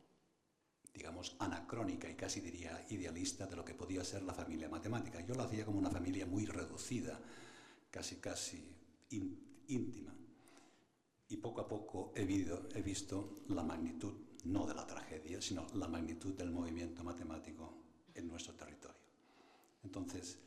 digamos, 0.93 1.33
anacrónica 1.39 2.10
y 2.10 2.15
casi 2.15 2.41
diría 2.41 2.86
idealista 2.89 3.48
de 3.48 3.55
lo 3.55 3.63
que 3.63 3.74
podía 3.74 4.03
ser 4.03 4.24
la 4.24 4.33
familia 4.33 4.67
matemática. 4.67 5.25
Yo 5.25 5.33
la 5.36 5.43
hacía 5.45 5.63
como 5.63 5.79
una 5.79 5.89
familia 5.89 6.25
muy 6.25 6.45
reducida, 6.45 7.17
casi 7.89 8.17
casi 8.17 8.62
ín- 9.12 9.39
íntima. 9.69 10.13
Y 11.29 11.38
poco 11.38 11.62
a 11.62 11.67
poco 11.69 12.12
he 12.17 12.25
visto 12.81 13.38
la 13.48 13.63
magnitud, 13.63 14.13
no 14.45 14.65
de 14.65 14.74
la 14.74 14.88
tragedia, 14.88 15.41
sino 15.41 15.67
la 15.75 15.88
magnitud 15.88 16.33
del 16.33 16.51
movimiento 16.51 17.03
matemático 17.03 17.74
en 18.13 18.27
nuestro 18.27 18.53
territorio. 18.53 19.00
Entonces, 19.83 20.39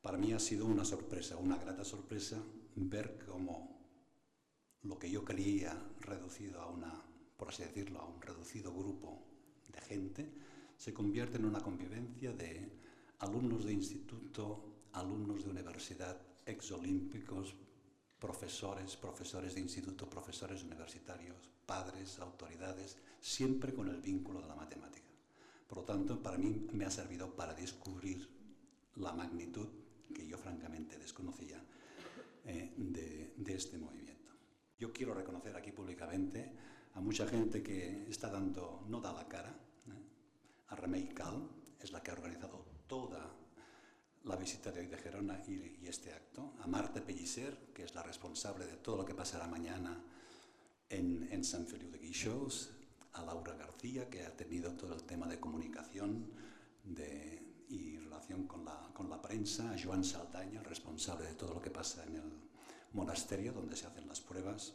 para 0.00 0.18
mí 0.18 0.32
ha 0.32 0.38
sido 0.38 0.66
una 0.66 0.84
sorpresa, 0.84 1.36
una 1.36 1.56
grata 1.56 1.84
sorpresa, 1.84 2.40
ver 2.76 3.18
cómo 3.26 3.76
lo 4.82 4.98
que 4.98 5.10
yo 5.10 5.24
creía 5.24 5.76
reducido 6.00 6.60
a 6.60 6.70
una, 6.70 7.02
por 7.36 7.48
así 7.48 7.64
decirlo, 7.64 8.00
a 8.00 8.06
un 8.06 8.20
reducido 8.20 8.72
grupo 8.72 9.26
de 9.68 9.80
gente, 9.80 10.32
se 10.76 10.92
convierte 10.94 11.38
en 11.38 11.44
una 11.46 11.60
convivencia 11.60 12.32
de 12.32 12.70
alumnos 13.18 13.64
de 13.64 13.72
instituto, 13.72 14.86
alumnos 14.92 15.44
de 15.44 15.50
universidad, 15.50 16.20
exolímpicos, 16.44 17.54
profesores, 18.18 18.96
profesores 18.96 19.54
de 19.54 19.60
instituto, 19.60 20.08
profesores 20.08 20.62
universitarios, 20.62 21.50
padres, 21.64 22.18
autoridades, 22.18 22.96
siempre 23.20 23.74
con 23.74 23.88
el 23.88 24.00
vínculo 24.00 24.40
de 24.40 24.48
la 24.48 24.54
matemática. 24.54 25.06
Por 25.68 25.78
lo 25.78 25.84
tanto, 25.84 26.22
para 26.22 26.38
mí 26.38 26.68
me 26.72 26.84
ha 26.84 26.90
servido 26.90 27.34
para 27.34 27.54
descubrir 27.54 28.28
la 28.96 29.12
magnitud 29.12 29.68
que 30.14 30.26
yo 30.26 30.38
francamente 30.38 30.98
desconocía 30.98 31.62
eh, 32.44 32.72
de, 32.76 33.34
de 33.36 33.54
este 33.54 33.76
movimiento. 33.78 34.32
Yo 34.78 34.92
quiero 34.92 35.14
reconocer 35.14 35.56
aquí 35.56 35.72
públicamente 35.72 36.52
a 36.94 37.00
mucha 37.00 37.26
gente 37.26 37.62
que 37.62 38.06
está 38.08 38.30
dando, 38.30 38.84
no 38.88 39.00
da 39.00 39.12
la 39.12 39.28
cara, 39.28 39.50
¿eh? 39.50 40.02
a 40.68 40.76
Remey 40.76 41.08
Cal, 41.08 41.48
es 41.80 41.92
la 41.92 42.02
que 42.02 42.10
ha 42.10 42.14
organizado 42.14 42.64
toda 42.86 43.36
la 44.24 44.35
visita 44.46 44.70
de 44.70 44.78
hoy 44.78 44.86
de 44.86 44.96
Gerona 44.98 45.42
y, 45.48 45.80
y, 45.82 45.88
este 45.88 46.12
acto, 46.12 46.52
a 46.62 46.68
Marta 46.68 47.04
Pellicer, 47.04 47.72
que 47.74 47.82
es 47.82 47.96
la 47.96 48.04
responsable 48.04 48.64
de 48.64 48.76
todo 48.76 48.98
lo 48.98 49.04
que 49.04 49.12
pasará 49.12 49.48
mañana 49.48 50.00
en, 50.88 51.28
en 51.32 51.42
San 51.42 51.66
Feliu 51.66 51.90
de 51.90 51.98
Guixos, 51.98 52.70
a 53.14 53.24
Laura 53.24 53.54
García, 53.54 54.08
que 54.08 54.24
ha 54.24 54.30
tenido 54.36 54.70
todo 54.74 54.94
el 54.94 55.02
tema 55.02 55.26
de 55.26 55.40
comunicación 55.40 56.30
de, 56.84 57.64
y 57.70 57.98
relación 57.98 58.46
con 58.46 58.64
la, 58.64 58.88
con 58.94 59.10
la 59.10 59.20
prensa, 59.20 59.72
a 59.72 59.76
Joan 59.76 60.04
Saldaña, 60.04 60.60
el 60.60 60.64
responsable 60.64 61.26
de 61.26 61.34
todo 61.34 61.54
lo 61.54 61.60
que 61.60 61.72
pasa 61.72 62.04
en 62.04 62.14
el 62.14 62.32
monasterio 62.92 63.52
donde 63.52 63.74
se 63.74 63.88
hacen 63.88 64.06
las 64.06 64.20
pruebas, 64.20 64.74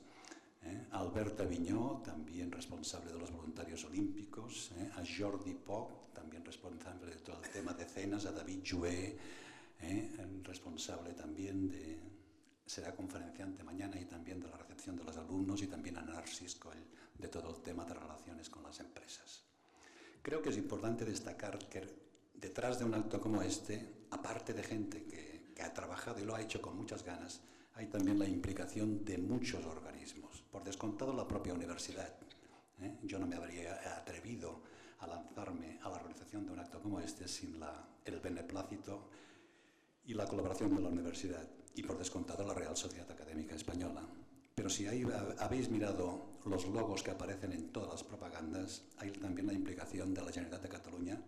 ¿eh? 0.64 0.88
Alberta 0.92 1.46
Viñó, 1.46 2.02
también 2.04 2.52
responsable 2.52 3.14
de 3.14 3.20
los 3.20 3.32
voluntarios 3.32 3.86
olímpicos, 3.86 4.74
¿eh? 4.80 4.92
a 4.98 5.04
Jordi 5.06 5.54
Poc, 5.54 6.12
también 6.12 6.44
responsable 6.44 7.06
de 7.06 7.22
todo 7.22 7.42
el 7.42 7.50
tema 7.50 7.74
de 7.74 7.86
cenas, 7.86 8.26
a 8.26 8.34
David 8.34 8.64
Joué, 8.70 9.18
¿eh? 9.82 10.10
responsable 10.44 11.14
también 11.14 11.70
de, 11.70 12.00
será 12.66 12.96
conferenciante 12.96 13.64
mañana 13.64 14.00
y 14.00 14.06
también 14.06 14.40
de 14.40 14.48
la 14.48 14.58
recepción 14.58 14.96
de 14.96 15.04
los 15.04 15.18
alumnos 15.18 15.62
y 15.62 15.68
también 15.68 15.98
a 15.98 16.02
Narcis 16.02 16.56
Coll, 16.56 16.78
de 17.18 17.28
todo 17.28 17.56
el 17.56 17.62
tema 17.62 17.86
de 17.86 17.94
relaciones 17.94 18.50
con 18.50 18.64
las 18.64 18.80
empresas. 18.80 19.44
Creo 20.22 20.42
que 20.42 20.50
es 20.50 20.58
importante 20.58 21.06
destacar 21.06 21.58
que 21.70 21.82
detrás 22.34 22.80
de 22.80 22.86
un 22.86 22.94
acto 22.94 23.20
como 23.20 23.42
este, 23.42 24.06
aparte 24.12 24.54
de 24.54 24.64
gente 24.64 25.04
que, 25.04 25.52
que 25.56 25.62
ha 25.64 25.74
trabajado 25.74 26.20
y 26.20 26.26
lo 26.26 26.36
ha 26.36 26.42
hecho 26.42 26.62
con 26.62 26.76
muchas 26.78 27.04
ganas, 27.04 27.42
hay 27.76 27.88
también 27.88 28.20
la 28.20 28.28
implicación 28.28 29.04
de 29.06 29.18
muchos 29.18 29.66
organismos, 29.66 30.44
por 30.52 30.64
descontado 30.64 31.14
la 31.14 31.28
propia 31.28 31.54
universidad. 31.54 32.14
¿eh? 32.82 32.98
Yo 33.04 33.20
no 33.20 33.28
me 33.28 33.36
habría 33.36 33.98
atrevido 33.98 34.62
a 35.00 35.08
lanzarme 35.08 35.80
a 35.82 35.90
la 35.90 35.96
organización 35.96 36.46
de 36.46 36.52
un 36.52 36.60
acto 36.60 36.82
como 36.82 37.00
este 37.00 37.28
sin 37.28 37.60
la, 37.60 37.88
el 38.06 38.20
beneplácito 38.20 39.10
y 40.06 40.14
la 40.14 40.28
colaboración 40.28 40.76
de 40.76 40.82
la 40.82 40.90
universidad 40.90 41.48
y 41.76 41.84
por 41.84 41.98
descontado 41.98 42.46
la 42.46 42.54
Real 42.54 42.76
Sociedad 42.76 43.10
Académica 43.10 43.56
Española. 43.56 44.02
Pero 44.56 44.70
si 44.70 44.88
ahí 44.88 45.06
habéis 45.40 45.70
mirado 45.70 46.38
los 46.46 46.68
logos 46.68 47.04
que 47.04 47.12
aparecen 47.12 47.54
en 47.54 47.72
todas 47.72 47.90
las 47.90 48.04
propagandas, 48.04 48.84
hay 48.98 49.12
también 49.12 49.48
la 49.48 49.54
implicación 49.54 50.14
de 50.14 50.22
la 50.22 50.32
Generalitat 50.32 50.62
de 50.62 50.70
Cataluña 50.70 51.22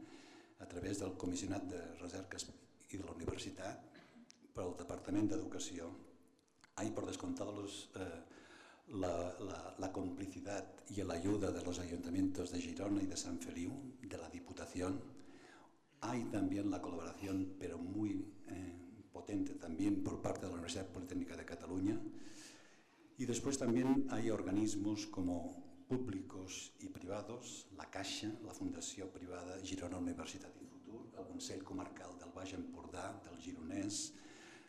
a 0.60 0.66
través 0.68 1.00
del 1.00 1.14
Comissionat 1.14 1.64
de 1.64 1.82
Recerques 2.00 2.48
i 2.94 2.98
de 2.98 3.06
la 3.08 3.16
Universitat, 3.16 3.94
pel 4.54 4.76
Departament 4.78 5.32
d'Educació 5.32 5.90
hay 6.76 6.92
por 6.92 7.06
descontado 7.06 7.52
los, 7.52 7.90
eh, 7.96 8.22
la, 9.02 9.14
la, 9.40 9.76
la, 9.78 9.92
complicidad 9.92 10.66
y 10.90 11.02
la 11.04 11.16
ayuda 11.16 11.52
de 11.52 11.64
los 11.64 11.80
ayuntamientos 11.80 12.52
de 12.52 12.62
Girona 12.62 13.02
y 13.02 13.08
de 13.08 13.18
San 13.18 13.40
Feliu, 13.40 13.72
de 14.02 14.18
la 14.18 14.30
Diputación. 14.30 15.02
Hay 16.06 16.26
también 16.26 16.70
la 16.70 16.82
colaboración, 16.82 17.56
pero 17.58 17.78
muy 17.78 18.28
eh, 18.48 19.08
potente 19.12 19.54
también 19.56 20.04
por 20.04 20.22
parte 20.22 20.42
de 20.42 20.48
la 20.48 20.56
Universidad 20.56 20.88
Politécnica 20.88 21.38
de 21.38 21.46
Cataluña. 21.46 21.98
Y 23.18 23.26
después 23.26 23.58
también 23.58 24.08
hay 24.10 24.30
organismos 24.30 25.08
como 25.08 25.64
públicos 25.88 26.74
i 26.82 26.90
privats, 26.90 27.68
la 27.78 27.86
Caixa, 27.90 28.32
la 28.44 28.54
Fundació 28.54 29.08
Privada 29.14 29.60
Girona 29.64 30.00
Universitat 30.02 30.56
i 30.60 30.68
Futur, 30.68 31.06
el 31.20 31.28
Consell 31.28 31.64
Comarcal 31.64 32.18
del 32.20 32.34
Baix 32.36 32.54
Empordà, 32.58 33.06
del 33.24 33.40
Gironès, 33.40 34.14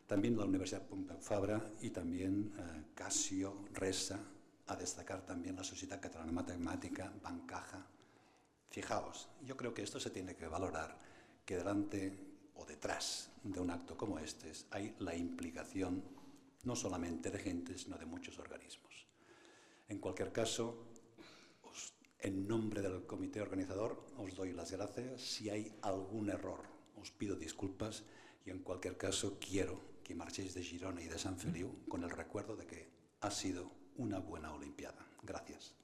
también 0.06 0.36
la 0.36 0.44
Universidad 0.44 0.86
Pompeu 0.86 1.18
Fabra 1.18 1.58
y 1.80 1.90
también 1.90 2.52
eh, 2.58 2.84
Casio, 2.94 3.64
Resa, 3.72 4.20
a 4.66 4.76
destacar 4.76 5.26
también 5.26 5.56
la 5.56 5.64
Sociedad 5.64 6.00
Catalana 6.00 6.32
Matemática, 6.32 7.12
Bancaja. 7.22 7.86
Fijaos, 8.70 9.28
yo 9.42 9.56
creo 9.56 9.72
que 9.72 9.82
esto 9.82 9.98
se 9.98 10.10
tiene 10.10 10.36
que 10.36 10.46
valorar, 10.46 10.98
que 11.44 11.56
delante 11.56 12.12
o 12.54 12.64
detrás 12.64 13.30
de 13.42 13.60
un 13.60 13.70
acto 13.70 13.96
como 13.96 14.18
este 14.18 14.52
hay 14.70 14.94
la 14.98 15.14
implicación 15.14 16.02
no 16.64 16.74
solamente 16.74 17.30
de 17.30 17.38
gente, 17.38 17.76
sino 17.76 17.98
de 17.98 18.06
muchos 18.06 18.38
organismos. 18.38 19.06
En 19.88 19.98
cualquier 19.98 20.32
caso, 20.32 20.86
os, 21.62 21.92
en 22.20 22.48
nombre 22.48 22.80
del 22.80 23.06
comité 23.06 23.42
organizador 23.42 24.06
os 24.16 24.34
doy 24.34 24.52
las 24.52 24.72
gracias. 24.72 25.20
Si 25.20 25.50
hay 25.50 25.76
algún 25.82 26.30
error, 26.30 26.62
os 26.96 27.10
pido 27.10 27.36
disculpas 27.36 28.04
y 28.46 28.50
en 28.50 28.60
cualquier 28.60 28.96
caso 28.96 29.38
quiero 29.38 29.78
que 30.02 30.14
marchéis 30.14 30.54
de 30.54 30.62
Girona 30.62 31.02
y 31.02 31.08
de 31.08 31.18
San 31.18 31.38
Feliu 31.38 31.84
con 31.88 32.02
el 32.02 32.10
recuerdo 32.10 32.56
de 32.56 32.66
que 32.66 32.88
ha 33.20 33.30
sido 33.30 33.70
una 33.96 34.18
buena 34.18 34.52
Olimpiada. 34.52 35.06
Gracias. 35.22 35.83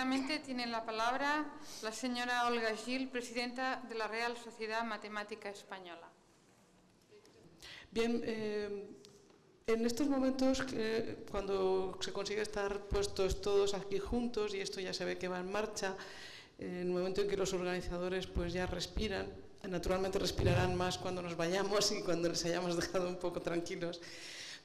Seguidamente 0.00 0.38
tiene 0.38 0.66
la 0.66 0.82
palabra 0.82 1.44
la 1.82 1.92
señora 1.92 2.46
Olga 2.46 2.74
Gil, 2.74 3.08
presidenta 3.08 3.82
de 3.86 3.94
la 3.94 4.08
Real 4.08 4.34
Sociedad 4.34 4.82
Matemática 4.82 5.50
Española. 5.50 6.08
Bien, 7.90 8.22
eh, 8.24 8.88
en 9.66 9.84
estos 9.84 10.08
momentos, 10.08 10.64
eh, 10.72 11.26
cuando 11.30 11.98
se 12.00 12.14
consigue 12.14 12.40
estar 12.40 12.80
puestos 12.88 13.42
todos 13.42 13.74
aquí 13.74 13.98
juntos 13.98 14.54
y 14.54 14.60
esto 14.62 14.80
ya 14.80 14.94
se 14.94 15.04
ve 15.04 15.18
que 15.18 15.28
va 15.28 15.38
en 15.38 15.52
marcha, 15.52 15.94
en 16.58 16.78
el 16.78 16.86
momento 16.88 17.20
en 17.20 17.28
que 17.28 17.36
los 17.36 17.52
organizadores 17.52 18.26
pues 18.26 18.54
ya 18.54 18.64
respiran, 18.64 19.26
naturalmente 19.68 20.18
respirarán 20.18 20.76
más 20.76 20.96
cuando 20.96 21.20
nos 21.20 21.36
vayamos 21.36 21.92
y 21.92 22.00
cuando 22.00 22.30
les 22.30 22.42
hayamos 22.46 22.74
dejado 22.74 23.06
un 23.06 23.18
poco 23.18 23.42
tranquilos, 23.42 24.00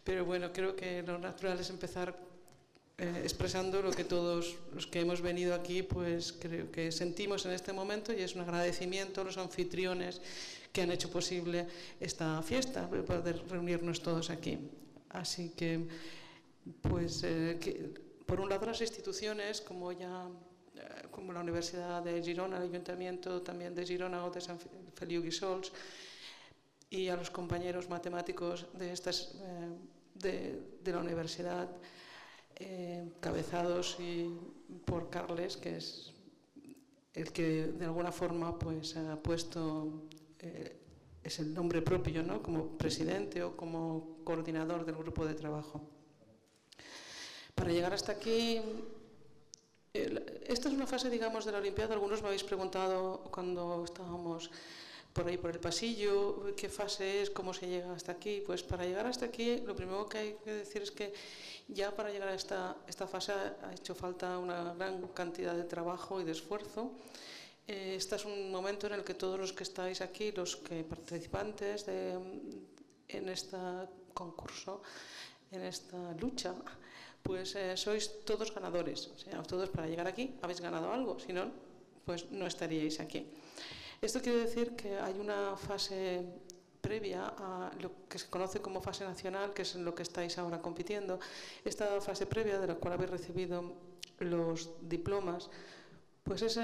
pero 0.05 0.23
bueno, 0.23 0.53
creo 0.53 0.77
que 0.77 1.03
lo 1.03 1.19
natural 1.19 1.59
es 1.59 1.69
empezar 1.69 2.15
eh, 2.97 3.21
expresando 3.23 3.81
lo 3.81 3.91
que 3.91 4.03
todos 4.03 4.55
los 4.73 4.87
que 4.87 5.01
hemos 5.01 5.21
venido 5.21 5.53
aquí 5.53 5.83
pues 5.83 6.31
creo 6.31 6.71
que 6.71 6.91
sentimos 6.91 7.45
en 7.45 7.51
este 7.51 7.73
momento 7.73 8.13
y 8.13 8.21
es 8.21 8.35
un 8.35 8.41
agradecimiento 8.41 9.21
a 9.21 9.23
los 9.25 9.37
anfitriones 9.37 10.21
que 10.75 10.81
han 10.81 10.91
hecho 10.91 11.09
posible 11.09 11.67
esta 11.99 12.41
fiesta, 12.41 12.89
poder 12.89 13.41
reunirnos 13.47 14.01
todos 14.01 14.29
aquí. 14.29 14.59
Así 15.09 15.51
que, 15.55 15.87
pues, 16.81 17.23
eh, 17.23 17.57
por 18.25 18.41
un 18.41 18.49
lado 18.49 18.65
las 18.65 18.81
instituciones, 18.81 19.61
como 19.61 19.93
ya 19.93 20.27
eh, 20.75 21.07
como 21.11 21.31
la 21.31 21.39
Universidad 21.39 22.03
de 22.03 22.21
Girona, 22.21 22.57
el 22.57 22.63
Ayuntamiento 22.63 23.41
también 23.41 23.73
de 23.73 23.85
Girona 23.85 24.25
o 24.25 24.29
de 24.29 24.41
San 24.41 24.59
Feliu 24.93 25.23
Guíxols, 25.23 25.71
y 26.89 27.07
a 27.07 27.15
los 27.15 27.29
compañeros 27.29 27.87
matemáticos 27.87 28.67
de, 28.73 28.91
estas, 28.91 29.35
eh, 29.35 29.71
de, 30.15 30.59
de, 30.83 30.91
la 30.91 30.99
universidad, 30.99 31.69
eh, 32.57 33.11
cabezados 33.19 33.97
por 34.85 35.09
Carles, 35.09 35.57
que 35.57 35.77
es 35.77 36.13
el 37.13 37.31
que 37.31 37.67
de 37.67 37.85
alguna 37.85 38.11
forma 38.11 38.57
pues, 38.57 38.95
ha 38.97 39.15
puesto 39.21 40.07
eh, 40.39 40.77
es 41.23 41.39
el 41.39 41.53
nombre 41.53 41.81
propio, 41.81 42.21
¿no? 42.21 42.41
como 42.43 42.77
presidente 42.77 43.41
o 43.41 43.57
como 43.57 44.19
coordinador 44.23 44.85
del 44.85 44.95
grupo 44.95 45.25
de 45.25 45.33
trabajo. 45.33 45.81
Para 47.55 47.71
llegar 47.71 47.93
hasta 47.93 48.11
aquí, 48.11 48.61
esta 49.93 50.67
es 50.67 50.73
una 50.73 50.85
fase, 50.85 51.09
digamos, 51.09 51.45
de 51.45 51.51
la 51.51 51.57
Olimpiada. 51.57 51.95
Algunos 51.95 52.21
me 52.21 52.27
habéis 52.27 52.43
preguntado 52.43 53.23
cuando 53.31 53.85
estábamos 53.85 54.51
por 55.13 55.25
ahí 55.27 55.37
por 55.37 55.51
el 55.51 55.59
pasillo, 55.59 56.53
qué 56.57 56.67
fase 56.67 57.21
es, 57.21 57.29
cómo 57.29 57.53
se 57.53 57.67
llega 57.67 57.93
hasta 57.93 58.11
aquí. 58.11 58.43
Pues 58.45 58.61
para 58.61 58.85
llegar 58.85 59.07
hasta 59.07 59.25
aquí, 59.25 59.61
lo 59.65 59.75
primero 59.75 60.07
que 60.07 60.17
hay 60.17 60.35
que 60.43 60.51
decir 60.51 60.81
es 60.81 60.91
que 60.91 61.13
ya 61.67 61.95
para 61.95 62.09
llegar 62.09 62.29
a 62.29 62.35
esta, 62.35 62.77
esta 62.87 63.07
fase 63.07 63.33
ha 63.33 63.73
hecho 63.73 63.95
falta 63.95 64.37
una 64.37 64.73
gran 64.73 65.07
cantidad 65.09 65.55
de 65.55 65.63
trabajo 65.63 66.21
y 66.21 66.23
de 66.23 66.31
esfuerzo. 66.31 66.91
Eh, 67.67 67.95
este 67.97 68.15
es 68.15 68.25
un 68.25 68.51
momento 68.51 68.87
en 68.87 68.93
el 68.93 69.03
que 69.03 69.15
todos 69.15 69.39
los 69.39 69.53
que 69.53 69.63
estáis 69.63 70.01
aquí, 70.01 70.31
los 70.31 70.55
que 70.57 70.83
participantes 70.83 71.85
de, 71.85 72.13
en 73.09 73.29
este 73.29 73.57
concurso, 74.13 74.81
en 75.51 75.63
esta 75.63 76.13
lucha, 76.13 76.53
pues 77.23 77.55
eh, 77.55 77.75
sois 77.75 78.23
todos 78.23 78.53
ganadores. 78.53 79.07
O 79.07 79.17
sea, 79.17 79.41
todos 79.41 79.69
para 79.69 79.87
llegar 79.87 80.07
aquí 80.07 80.37
habéis 80.41 80.61
ganado 80.61 80.93
algo, 80.93 81.17
si 81.19 81.33
no, 81.33 81.49
pues 82.05 82.29
no 82.29 82.45
estaríais 82.45 82.99
aquí. 82.99 83.25
Esto 84.01 84.21
quiere 84.21 84.45
decir 84.45 84.75
que 84.75 84.99
hay 84.99 85.17
una 85.17 85.57
fase 85.57 86.21
previa 86.85 87.25
a 87.25 87.71
lo 87.81 87.89
que 88.07 88.19
se 88.21 88.29
conoce 88.29 88.61
como 88.61 88.77
fase 88.79 89.03
nacional, 89.03 89.53
que 89.53 89.63
es 89.63 89.73
en 89.73 89.83
lo 89.83 89.95
que 89.95 90.03
estáis 90.03 90.37
ahora 90.37 90.61
compitiendo. 90.61 91.17
Esta 91.65 91.99
fase 91.99 92.29
previa, 92.29 92.59
de 92.61 92.67
la 92.67 92.75
cual 92.75 92.93
habéis 92.93 93.09
recibido 93.09 93.73
los 94.19 94.69
diplomas, 94.81 95.49
pues 96.23 96.41
es 96.43 96.59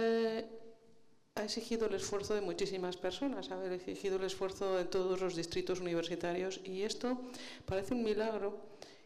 ha 1.33 1.43
exigido 1.45 1.87
el 1.87 1.95
esfuerzo 1.95 2.35
de 2.35 2.41
muchísimas 2.41 2.97
personas, 2.97 3.49
ha 3.51 3.73
exigido 3.73 4.17
el 4.17 4.25
esfuerzo 4.25 4.75
de 4.75 4.85
todos 4.85 5.21
los 5.21 5.35
distritos 5.35 5.79
universitarios 5.79 6.59
y 6.65 6.83
esto 6.83 7.17
parece 7.65 7.93
un 7.93 8.03
milagro 8.03 8.59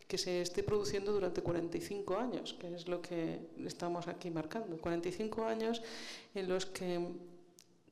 que 0.07 0.17
se 0.17 0.41
esté 0.41 0.63
produciendo 0.63 1.13
durante 1.13 1.41
45 1.41 2.17
años, 2.17 2.55
que 2.59 2.73
es 2.75 2.87
lo 2.87 3.01
que 3.01 3.39
estamos 3.63 4.07
aquí 4.07 4.31
marcando. 4.31 4.77
45 4.77 5.45
años 5.45 5.81
en 6.33 6.49
los 6.49 6.65
que 6.65 6.99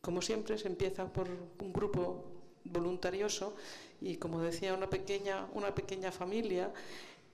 como 0.03 0.21
siempre, 0.21 0.57
se 0.57 0.67
empieza 0.67 1.07
por 1.07 1.29
un 1.29 1.71
grupo 1.71 2.25
voluntarioso 2.63 3.55
y, 4.01 4.17
como 4.17 4.41
decía, 4.41 4.73
una 4.73 4.89
pequeña, 4.89 5.47
una 5.53 5.73
pequeña 5.73 6.11
familia 6.11 6.71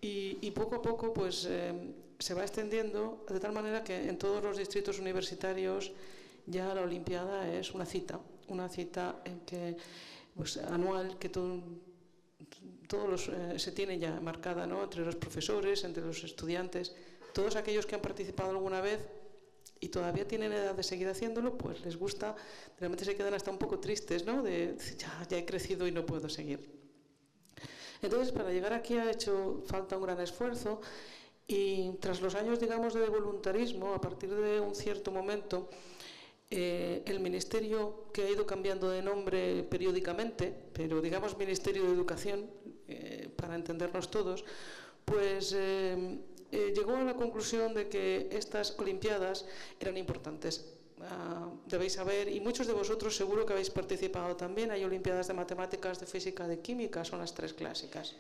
y, 0.02 0.52
poco 0.52 0.78
a 0.78 0.82
poco 0.82 1.14
pues, 1.14 1.46
eh, 1.50 1.74
se 2.20 2.34
va 2.34 2.42
extendiendo 2.44 3.26
de 3.28 3.40
tal 3.40 3.52
manera 3.52 3.84
que 3.84 4.10
en 4.10 4.18
todos 4.18 4.44
los 4.44 4.58
distritos 4.58 5.00
universitarios 5.00 5.92
ya 6.46 6.74
la 6.74 6.82
Olimpiada 6.82 7.52
es 7.54 7.74
una 7.74 7.86
cita, 7.86 8.20
una 8.48 8.70
cita 8.70 9.22
que, 9.46 9.76
pues, 10.36 10.58
anual 10.58 11.18
que 11.18 11.30
todo, 11.30 11.62
todos 12.88 13.10
los, 13.10 13.30
eh, 13.30 13.60
se 13.60 13.72
tiene 13.72 14.00
ya 14.00 14.20
marcada 14.20 14.66
¿no? 14.66 14.84
entre 14.84 15.06
los 15.06 15.16
profesores, 15.16 15.84
entre 15.84 16.04
los 16.04 16.24
estudiantes, 16.24 16.96
todos 17.34 17.56
aquellos 17.56 17.86
que 17.86 17.96
han 17.96 18.02
participado 18.02 18.52
alguna 18.52 18.82
vez 18.82 19.00
y 19.80 19.90
todavía 19.90 20.28
tienen 20.28 20.52
edad 20.52 20.76
de 20.76 20.84
seguir 20.84 21.08
haciéndolo, 21.08 21.58
pues 21.58 21.82
les 21.82 21.98
gusta, 21.98 22.36
realmente 22.80 23.06
se 23.06 23.16
quedan 23.16 23.34
hasta 23.34 23.52
un 23.52 23.58
poco 23.58 23.80
tristes, 23.80 24.26
¿no? 24.26 24.44
De 24.44 24.76
ya, 24.98 25.26
ya 25.30 25.38
he 25.38 25.46
crecido 25.46 25.88
y 25.88 25.92
no 25.92 26.06
puedo 26.06 26.28
seguir. 26.30 26.80
Entonces, 28.02 28.32
para 28.32 28.52
llegar 28.52 28.74
aquí 28.74 28.98
ha 28.98 29.12
hecho 29.12 29.62
falta 29.66 29.98
un 29.98 30.04
gran 30.04 30.20
esfuerzo 30.22 30.82
y 31.48 31.94
tras 32.00 32.22
los 32.22 32.36
años, 32.36 32.60
digamos, 32.60 32.94
de 32.94 33.08
voluntarismo, 33.08 33.94
a 33.94 34.00
partir 34.00 34.30
de 34.30 34.60
un 34.60 34.76
cierto 34.76 35.12
momento, 35.12 35.70
eh, 36.52 37.04
el 37.06 37.20
ministerio 37.20 38.06
que 38.14 38.24
ha 38.24 38.30
ido 38.30 38.46
cambiando 38.46 38.90
de 38.90 39.02
nombre 39.02 39.64
periódicamente, 39.64 40.54
pero 40.74 41.02
digamos 41.02 41.38
Ministerio 41.38 41.84
de 41.86 41.94
Educación, 41.94 42.50
eh, 42.88 43.30
para 43.36 43.56
entendernos 43.56 44.10
todos, 44.10 44.46
pues 45.06 45.54
eh, 45.56 46.20
llegó 46.52 46.96
a 46.96 47.04
la 47.04 47.16
conclusión 47.16 47.74
de 47.74 47.88
que 47.88 48.30
estas 48.32 48.76
Olimpiadas 48.78 49.46
eran 49.80 49.98
importantes. 49.98 50.66
Ah, 51.02 51.48
debéis 51.66 51.94
saber, 51.94 52.28
y 52.28 52.42
muchos 52.42 52.68
de 52.68 52.74
vosotros 52.74 53.16
seguro 53.16 53.46
que 53.46 53.54
habéis 53.54 53.70
participado 53.70 54.36
también, 54.36 54.72
hay 54.72 54.84
Olimpiadas 54.84 55.28
de 55.28 55.34
Matemáticas, 55.34 56.00
de 56.00 56.06
Física, 56.06 56.48
de 56.48 56.60
Química, 56.60 57.06
son 57.06 57.20
las 57.20 57.34
tres 57.34 57.54
clásicas. 57.54 58.16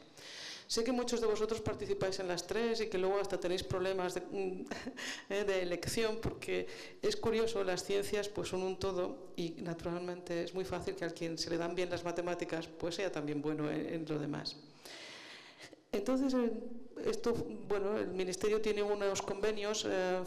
Sé 0.69 0.83
que 0.83 0.91
muchos 0.91 1.19
de 1.19 1.25
vosotros 1.25 1.61
participáis 1.61 2.19
en 2.19 2.27
las 2.27 2.45
tres 2.45 2.79
y 2.79 2.87
que 2.89 2.99
luego 2.99 3.19
hasta 3.19 3.39
tenéis 3.39 3.63
problemas 3.63 4.13
de, 4.13 4.21
eh, 5.29 5.43
de, 5.43 5.63
elección 5.63 6.19
porque 6.21 6.67
es 7.01 7.15
curioso, 7.17 7.63
las 7.63 7.83
ciencias 7.83 8.29
pues 8.29 8.49
son 8.49 8.61
un 8.61 8.77
todo 8.77 9.33
y 9.35 9.55
naturalmente 9.63 10.43
es 10.43 10.53
muy 10.53 10.65
fácil 10.65 10.93
que 10.93 11.05
a 11.05 11.09
quien 11.09 11.39
se 11.39 11.49
le 11.49 11.57
dan 11.57 11.73
bien 11.73 11.89
las 11.89 12.03
matemáticas 12.03 12.67
pues 12.67 12.95
sea 12.95 13.11
también 13.11 13.41
bueno 13.41 13.67
en, 13.69 14.05
lo 14.07 14.19
demás. 14.19 14.57
Entonces, 15.91 16.35
eh, 16.35 16.51
esto, 17.05 17.33
bueno, 17.67 17.97
el 17.97 18.09
Ministerio 18.09 18.62
tiene 18.62 18.83
unos 18.83 19.21
convenios 19.21 19.85
eh, 19.89 20.21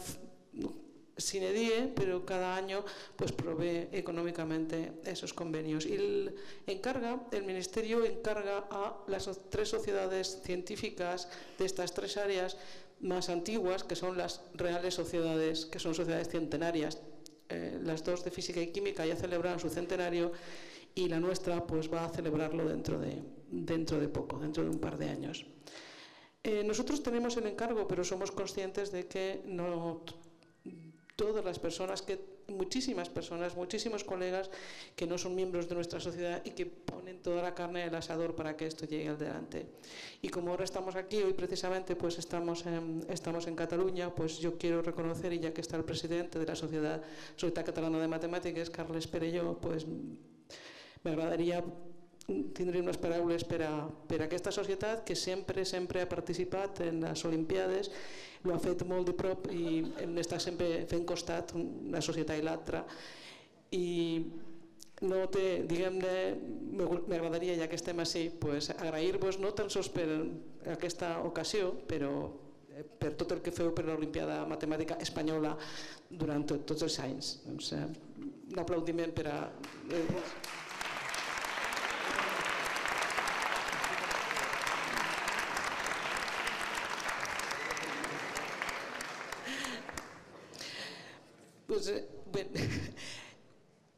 sin 1.17 1.43
edie, 1.43 1.91
pero 1.95 2.25
cada 2.25 2.55
año 2.55 2.83
pues 3.15 3.31
provee 3.31 3.89
económicamente 3.91 4.93
esos 5.05 5.33
convenios. 5.33 5.85
Y 5.85 5.93
el, 5.93 6.35
encarga, 6.67 7.27
el 7.31 7.43
Ministerio 7.43 8.03
encarga 8.03 8.67
a 8.69 8.97
las 9.07 9.29
tres 9.49 9.69
sociedades 9.69 10.41
científicas 10.43 11.27
de 11.57 11.65
estas 11.65 11.93
tres 11.93 12.17
áreas 12.17 12.57
más 12.99 13.29
antiguas, 13.29 13.83
que 13.83 13.95
son 13.95 14.17
las 14.17 14.41
reales 14.53 14.95
sociedades, 14.95 15.65
que 15.65 15.79
son 15.79 15.93
sociedades 15.93 16.29
centenarias. 16.29 16.99
Eh, 17.49 17.79
las 17.83 18.03
dos 18.03 18.23
de 18.23 18.31
física 18.31 18.61
y 18.61 18.67
química 18.67 19.05
ya 19.05 19.15
celebran 19.15 19.59
su 19.59 19.69
centenario 19.69 20.31
y 20.95 21.09
la 21.09 21.19
nuestra 21.19 21.65
pues 21.67 21.91
va 21.91 22.05
a 22.05 22.09
celebrarlo 22.09 22.65
dentro 22.65 22.99
de, 22.99 23.21
dentro 23.51 23.99
de 23.99 24.07
poco, 24.07 24.39
dentro 24.39 24.63
de 24.63 24.69
un 24.69 24.79
par 24.79 24.97
de 24.97 25.09
años. 25.09 25.45
Eh, 26.43 26.63
nosotros 26.63 27.01
tenemos 27.01 27.37
el 27.37 27.47
encargo, 27.47 27.87
pero 27.87 28.03
somos 28.03 28.31
conscientes 28.31 28.91
de 28.91 29.07
que 29.07 29.41
no 29.45 30.03
todas 31.15 31.45
las 31.45 31.59
personas 31.59 32.01
que 32.01 32.33
muchísimas 32.47 33.09
personas, 33.09 33.55
muchísimos 33.55 34.03
colegas 34.03 34.49
que 34.95 35.07
no 35.07 35.17
son 35.17 35.35
miembros 35.35 35.69
de 35.69 35.75
nuestra 35.75 35.99
sociedad 35.99 36.41
y 36.43 36.51
que 36.51 36.65
ponen 36.65 37.21
toda 37.21 37.41
la 37.41 37.53
carne 37.55 37.85
del 37.85 37.95
asador 37.95 38.35
para 38.35 38.57
que 38.57 38.67
esto 38.67 38.85
llegue 38.85 39.09
adelante. 39.09 39.67
Y 40.21 40.29
como 40.29 40.51
ahora 40.51 40.63
estamos 40.63 40.95
aquí, 40.95 41.17
hoy 41.21 41.33
precisamente 41.33 41.95
pues 41.95 42.17
estamos 42.19 42.65
en, 42.65 43.05
estamos 43.09 43.47
en 43.47 43.55
Cataluña, 43.55 44.13
pues 44.13 44.39
yo 44.39 44.57
quiero 44.57 44.81
reconocer, 44.81 45.31
y 45.33 45.39
ya 45.39 45.53
que 45.53 45.61
está 45.61 45.77
el 45.77 45.85
presidente 45.85 46.39
de 46.39 46.45
la 46.45 46.55
Sociedad, 46.55 47.01
Sociedad 47.35 47.65
Catalana 47.65 47.99
de 47.99 48.07
Matemáticas, 48.07 48.69
Carles 48.69 49.07
Perelló, 49.07 49.57
pues 49.59 49.85
me 49.87 51.11
agradaría 51.11 51.63
tindré 52.27 52.79
unes 52.79 52.97
paraules 53.01 53.43
per 53.43 53.61
a, 53.67 53.71
per 54.07 54.21
a 54.21 54.27
aquesta 54.29 54.53
societat 54.55 55.03
que 55.07 55.15
sempre 55.15 55.65
sempre 55.67 56.03
ha 56.03 56.09
participat 56.09 56.79
en 56.87 57.01
les 57.03 57.25
Olimpiades, 57.27 57.91
ho 58.43 58.53
ha 58.53 58.59
fet 58.63 58.83
molt 58.87 59.07
de 59.07 59.15
prop 59.15 59.49
i 59.51 59.81
hem 60.03 60.15
d'estar 60.15 60.39
sempre 60.43 60.85
fent 60.87 61.03
costat 61.07 61.53
una 61.59 62.01
societat 62.03 62.39
i 62.39 62.45
l'altra 62.45 62.83
i 63.75 63.87
no 65.03 65.25
té, 65.31 65.63
diguem-ne, 65.67 66.13
m'agradaria 66.77 67.57
ja 67.59 67.67
que 67.67 67.75
estem 67.79 67.99
així, 67.99 68.27
pues, 68.39 68.69
agrair-vos 68.73 69.39
no 69.41 69.51
tan 69.57 69.71
sols 69.73 69.89
per 69.91 70.07
aquesta 70.71 71.17
ocasió, 71.27 71.73
però 71.89 72.13
eh, 72.71 72.85
per 72.85 73.13
tot 73.19 73.33
el 73.35 73.41
que 73.43 73.51
feu 73.51 73.73
per 73.75 73.83
l'Olimpiada 73.89 74.43
Matemàtica 74.47 74.99
Espanyola 75.03 75.57
durant 76.09 76.47
tot, 76.47 76.63
tots 76.71 76.87
els 76.87 76.99
anys. 77.03 77.33
Doncs, 77.47 77.73
eh, 77.75 77.87
un 78.53 78.63
aplaudiment 78.63 79.11
per 79.15 79.27
a... 79.33 79.39
Eh, 79.91 80.62
Pues, 91.73 91.87
eh, 91.87 92.05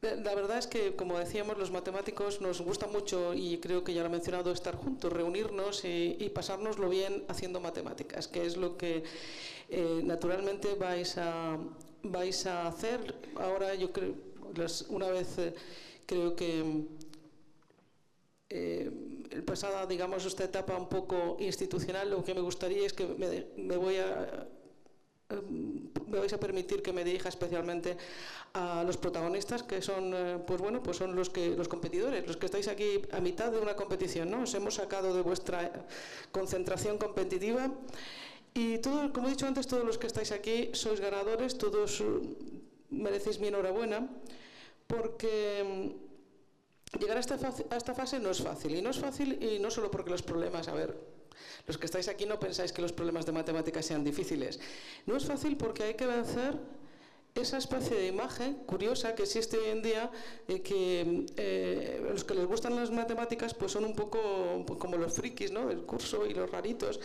la 0.00 0.34
verdad 0.34 0.56
es 0.56 0.66
que, 0.66 0.96
como 0.96 1.18
decíamos, 1.18 1.58
los 1.58 1.70
matemáticos 1.70 2.40
nos 2.40 2.62
gusta 2.62 2.86
mucho, 2.86 3.34
y 3.34 3.58
creo 3.58 3.84
que 3.84 3.92
ya 3.92 4.00
lo 4.00 4.06
he 4.06 4.12
mencionado, 4.12 4.50
estar 4.50 4.76
juntos, 4.76 5.12
reunirnos 5.12 5.84
y, 5.84 6.16
y 6.18 6.30
pasárnoslo 6.30 6.88
bien 6.88 7.24
haciendo 7.28 7.60
matemáticas, 7.60 8.28
que 8.28 8.46
es 8.46 8.56
lo 8.56 8.78
que 8.78 9.04
eh, 9.68 10.00
naturalmente 10.04 10.74
vais 10.74 11.18
a, 11.18 11.58
vais 12.02 12.46
a 12.46 12.66
hacer. 12.66 13.14
Ahora 13.34 13.74
yo 13.74 13.92
creo, 13.92 14.14
una 14.88 15.10
vez 15.10 15.36
eh, 15.36 15.54
creo 16.06 16.34
que 16.34 16.86
el 18.48 19.44
pasada, 19.44 19.84
digamos, 19.84 20.24
esta 20.24 20.44
etapa 20.44 20.78
un 20.78 20.88
poco 20.88 21.36
institucional, 21.40 22.08
lo 22.08 22.24
que 22.24 22.32
me 22.32 22.40
gustaría 22.40 22.86
es 22.86 22.94
que 22.94 23.06
me, 23.06 23.48
me 23.62 23.76
voy 23.76 23.96
a 23.96 24.48
me 25.28 26.18
vais 26.18 26.32
a 26.32 26.38
permitir 26.38 26.82
que 26.82 26.92
me 26.92 27.02
dirija 27.02 27.28
especialmente 27.28 27.96
a 28.54 28.84
los 28.86 28.96
protagonistas 28.96 29.64
que 29.64 29.82
son 29.82 30.14
eh, 30.14 30.38
pues 30.46 30.60
bueno 30.60 30.82
pues 30.82 30.98
son 30.98 31.16
los 31.16 31.30
que 31.30 31.56
los 31.56 31.66
competidores 31.66 32.26
los 32.26 32.36
que 32.36 32.46
estáis 32.46 32.68
aquí 32.68 33.02
a 33.10 33.20
mitad 33.20 33.50
de 33.50 33.58
una 33.58 33.74
competición 33.74 34.30
no 34.30 34.42
os 34.42 34.54
hemos 34.54 34.74
sacado 34.74 35.14
de 35.14 35.22
vuestra 35.22 35.84
concentración 36.30 36.96
competitiva 36.98 37.70
y 38.54 38.78
todo 38.78 39.12
como 39.12 39.26
he 39.26 39.30
dicho 39.30 39.46
antes 39.46 39.66
todos 39.66 39.84
los 39.84 39.98
que 39.98 40.06
estáis 40.06 40.30
aquí 40.30 40.70
sois 40.74 41.00
ganadores 41.00 41.58
todos 41.58 42.00
eh, 42.00 42.04
merecéis 42.90 43.40
mi 43.40 43.48
enhorabuena 43.48 44.06
porque 44.86 45.66
mm, 46.94 46.98
llegar 47.02 47.16
a 47.16 47.20
esta, 47.20 47.34
a 47.34 47.76
esta 47.76 47.94
fase 47.94 48.20
no 48.20 48.30
es 48.30 48.40
fácil 48.40 48.76
y 48.76 48.80
no 48.80 48.90
es 48.90 48.98
fácil 49.02 49.42
y 49.42 49.58
no 49.58 49.72
solo 49.74 49.90
porque 49.90 50.10
los 50.10 50.22
problemas 50.22 50.68
a 50.68 50.74
ver 50.74 51.15
los 51.66 51.78
que 51.78 51.86
estáis 51.86 52.08
aquí 52.08 52.26
no 52.26 52.38
pensáis 52.38 52.72
que 52.72 52.82
los 52.82 52.92
problemas 52.92 53.26
de 53.26 53.32
matemáticas 53.32 53.84
sean 53.86 54.04
difíciles. 54.04 54.60
No 55.06 55.16
es 55.16 55.24
fácil 55.24 55.56
porque 55.56 55.84
hay 55.84 55.94
que 55.94 56.06
vencer 56.06 56.54
esa 57.34 57.58
especie 57.58 57.96
de 57.96 58.06
imagen 58.06 58.54
curiosa 58.66 59.14
que 59.14 59.24
existe 59.24 59.58
hoy 59.58 59.70
en 59.70 59.82
día, 59.82 60.10
eh, 60.48 60.62
que 60.62 61.26
eh, 61.36 62.00
los 62.10 62.24
que 62.24 62.34
les 62.34 62.46
gustan 62.46 62.74
las 62.74 62.90
matemáticas 62.90 63.54
pues 63.54 63.72
son 63.72 63.84
un 63.84 63.94
poco 63.94 64.64
como 64.78 64.96
los 64.96 65.12
frikis 65.12 65.52
¿no? 65.52 65.66
del 65.66 65.82
curso 65.82 66.26
y 66.26 66.34
los 66.34 66.50
raritos. 66.50 67.00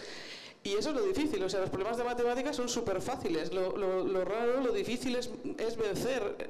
Y 0.63 0.75
eso 0.75 0.89
es 0.89 0.95
lo 0.95 1.01
difícil, 1.01 1.43
o 1.43 1.49
sea, 1.49 1.61
los 1.61 1.71
problemas 1.71 1.97
de 1.97 2.03
matemáticas 2.03 2.55
son 2.55 2.69
súper 2.69 3.01
fáciles, 3.01 3.51
lo, 3.51 4.23
raro, 4.23 4.61
lo 4.61 4.71
difícil 4.71 5.15
es, 5.15 5.29
vencer 5.75 6.49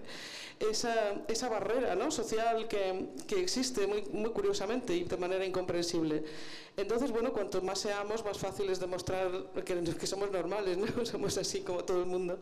esa, 0.60 1.14
esa 1.30 1.48
barrera 1.48 1.96
¿no? 1.96 2.12
social 2.12 2.68
que, 2.68 3.08
que, 3.26 3.40
existe 3.40 3.88
muy, 3.88 4.04
muy 4.12 4.32
curiosamente 4.32 4.94
y 4.94 5.06
de 5.06 5.16
manera 5.16 5.46
incomprensible. 5.46 6.26
Entonces, 6.76 7.10
bueno, 7.12 7.32
cuanto 7.32 7.62
más 7.62 7.80
seamos, 7.80 8.26
más 8.26 8.38
fácil 8.38 8.70
es 8.70 8.82
demostrar 8.82 9.32
que, 9.64 9.82
que 9.82 10.08
somos 10.08 10.30
normales, 10.30 10.78
¿no? 10.78 11.06
somos 11.06 11.38
así 11.38 11.62
como 11.62 11.86
todo 11.86 12.02
el 12.02 12.08
mundo. 12.08 12.42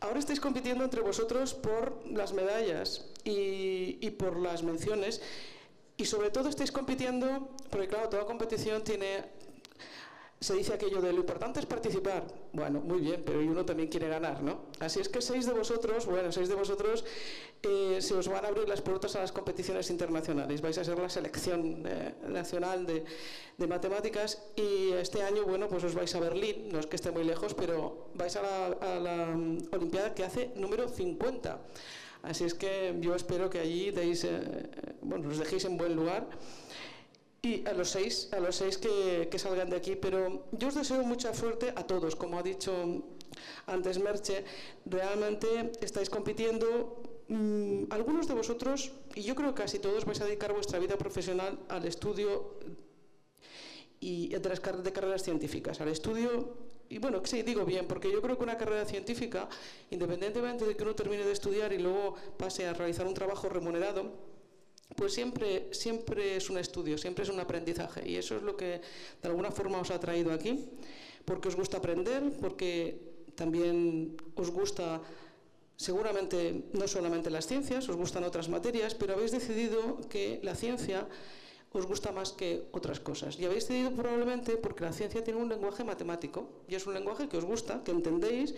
Ahora 0.00 0.18
estáis 0.18 0.40
compitiendo 0.40 0.82
entre 0.82 1.00
vosotros 1.00 1.54
por 1.54 1.96
las 2.10 2.32
medallas 2.32 3.06
y, 3.22 3.98
y 4.00 4.10
por 4.10 4.36
las 4.36 4.64
menciones 4.64 5.22
y 5.96 6.06
sobre 6.06 6.30
todo 6.30 6.48
estáis 6.48 6.72
compitiendo, 6.72 7.50
porque 7.70 7.86
claro, 7.86 8.08
toda 8.08 8.24
competición 8.24 8.82
tiene 8.82 9.22
se 10.42 10.54
dice 10.54 10.74
aquello 10.74 11.00
de 11.00 11.12
lo 11.12 11.20
importante 11.20 11.60
es 11.60 11.66
participar. 11.66 12.24
Bueno, 12.52 12.80
muy 12.80 13.00
bien, 13.00 13.22
pero 13.24 13.38
uno 13.40 13.64
también 13.64 13.88
quiere 13.88 14.08
ganar, 14.08 14.42
¿no? 14.42 14.66
Así 14.80 15.00
es 15.00 15.08
que 15.08 15.22
seis 15.22 15.46
de 15.46 15.52
vosotros, 15.52 16.06
bueno, 16.06 16.32
seis 16.32 16.48
de 16.48 16.56
vosotros 16.56 17.04
eh, 17.62 17.98
se 18.00 18.14
os 18.14 18.26
van 18.26 18.44
a 18.44 18.48
abrir 18.48 18.68
las 18.68 18.80
puertas 18.82 19.14
a 19.14 19.20
las 19.20 19.30
competiciones 19.30 19.88
internacionales. 19.90 20.60
Vais 20.60 20.76
a 20.78 20.84
ser 20.84 20.98
la 20.98 21.08
selección 21.08 21.84
eh, 21.86 22.14
nacional 22.28 22.86
de, 22.86 23.04
matemáticas 23.68 24.42
y 24.56 24.90
este 24.94 25.22
año, 25.22 25.44
bueno, 25.44 25.68
pues 25.68 25.84
os 25.84 25.94
vais 25.94 26.12
a 26.16 26.18
Berlín, 26.18 26.68
no 26.72 26.80
es 26.80 26.86
que 26.86 26.96
esté 26.96 27.12
muy 27.12 27.22
lejos, 27.22 27.54
pero 27.54 28.08
vais 28.14 28.34
a 28.34 28.42
la, 28.98 29.26
mm, 29.26 29.68
Olimpiada 29.70 30.12
que 30.12 30.24
hace 30.24 30.50
número 30.56 30.88
50. 30.88 31.60
Así 32.22 32.42
es 32.42 32.54
que 32.54 32.96
yo 33.00 33.14
espero 33.14 33.48
que 33.48 33.60
allí 33.60 33.92
deis, 33.92 34.24
eh, 34.24 34.40
bueno, 35.02 35.28
os 35.28 35.38
dejéis 35.38 35.64
en 35.64 35.76
buen 35.76 35.94
lugar 35.94 36.26
y 37.42 37.66
a 37.66 37.72
los 37.72 37.90
seis, 37.90 38.28
a 38.32 38.38
los 38.38 38.54
seis 38.54 38.78
que, 38.78 39.28
que, 39.30 39.38
salgan 39.38 39.68
de 39.68 39.76
aquí. 39.76 39.96
Pero 39.96 40.46
yo 40.52 40.68
os 40.68 40.74
deseo 40.74 41.02
mucha 41.02 41.34
suerte 41.34 41.72
a 41.74 41.84
todos, 41.84 42.14
como 42.14 42.38
ha 42.38 42.42
dicho 42.42 42.72
antes 43.66 43.98
Merche, 43.98 44.44
realmente 44.86 45.72
estáis 45.80 46.08
compitiendo. 46.08 47.02
Mmm, 47.28 47.84
algunos 47.90 48.28
de 48.28 48.34
vosotros, 48.34 48.92
y 49.14 49.22
yo 49.22 49.34
creo 49.34 49.54
que 49.54 49.62
casi 49.62 49.78
todos, 49.78 50.04
vais 50.04 50.20
a 50.20 50.24
dedicar 50.24 50.52
vuestra 50.52 50.78
vida 50.78 50.96
profesional 50.96 51.58
al 51.68 51.84
estudio 51.86 52.58
y 54.00 54.28
de 54.28 54.48
las 54.48 54.60
de 54.60 54.92
carreras 54.92 55.22
científicas, 55.22 55.80
al 55.80 55.88
estudio 55.88 56.72
y 56.92 56.98
bueno, 56.98 57.22
sí, 57.24 57.42
digo 57.42 57.64
bien, 57.64 57.86
porque 57.86 58.12
yo 58.12 58.20
creo 58.20 58.36
que 58.36 58.42
una 58.42 58.58
carrera 58.58 58.84
científica, 58.84 59.48
independientemente 59.90 60.66
de 60.66 60.76
que 60.76 60.82
uno 60.82 60.94
termine 60.94 61.24
de 61.24 61.32
estudiar 61.32 61.72
y 61.72 61.78
luego 61.78 62.16
pase 62.36 62.66
a 62.66 62.74
realizar 62.74 63.06
un 63.06 63.14
trabajo 63.14 63.48
remunerado, 63.48 64.12
pues 64.96 65.12
siempre, 65.12 65.68
siempre 65.72 66.36
es 66.36 66.50
un 66.50 66.58
estudio, 66.58 66.98
siempre 66.98 67.24
es 67.24 67.30
un 67.30 67.40
aprendizaje. 67.40 68.08
Y 68.08 68.16
eso 68.16 68.36
es 68.36 68.42
lo 68.42 68.56
que 68.56 68.80
de 69.22 69.28
alguna 69.28 69.50
forma 69.50 69.80
os 69.80 69.90
ha 69.90 70.00
traído 70.00 70.32
aquí, 70.32 70.68
porque 71.24 71.48
os 71.48 71.56
gusta 71.56 71.78
aprender, 71.78 72.22
porque 72.40 72.98
también 73.34 74.16
os 74.36 74.50
gusta 74.50 75.00
seguramente 75.76 76.68
no 76.72 76.86
solamente 76.86 77.30
las 77.30 77.46
ciencias, 77.46 77.88
os 77.88 77.96
gustan 77.96 78.24
otras 78.24 78.48
materias, 78.48 78.94
pero 78.94 79.14
habéis 79.14 79.32
decidido 79.32 79.98
que 80.08 80.38
la 80.42 80.54
ciencia 80.54 81.08
os 81.72 81.86
gusta 81.86 82.12
más 82.12 82.32
que 82.32 82.68
otras 82.72 83.00
cosas. 83.00 83.38
Y 83.38 83.44
habéis 83.44 83.66
decidido 83.66 83.90
probablemente 83.92 84.56
porque 84.56 84.84
la 84.84 84.92
ciencia 84.92 85.24
tiene 85.24 85.40
un 85.40 85.48
lenguaje 85.48 85.84
matemático 85.84 86.64
y 86.68 86.74
es 86.74 86.86
un 86.86 86.94
lenguaje 86.94 87.28
que 87.28 87.36
os 87.36 87.44
gusta, 87.44 87.82
que 87.82 87.90
entendéis 87.90 88.54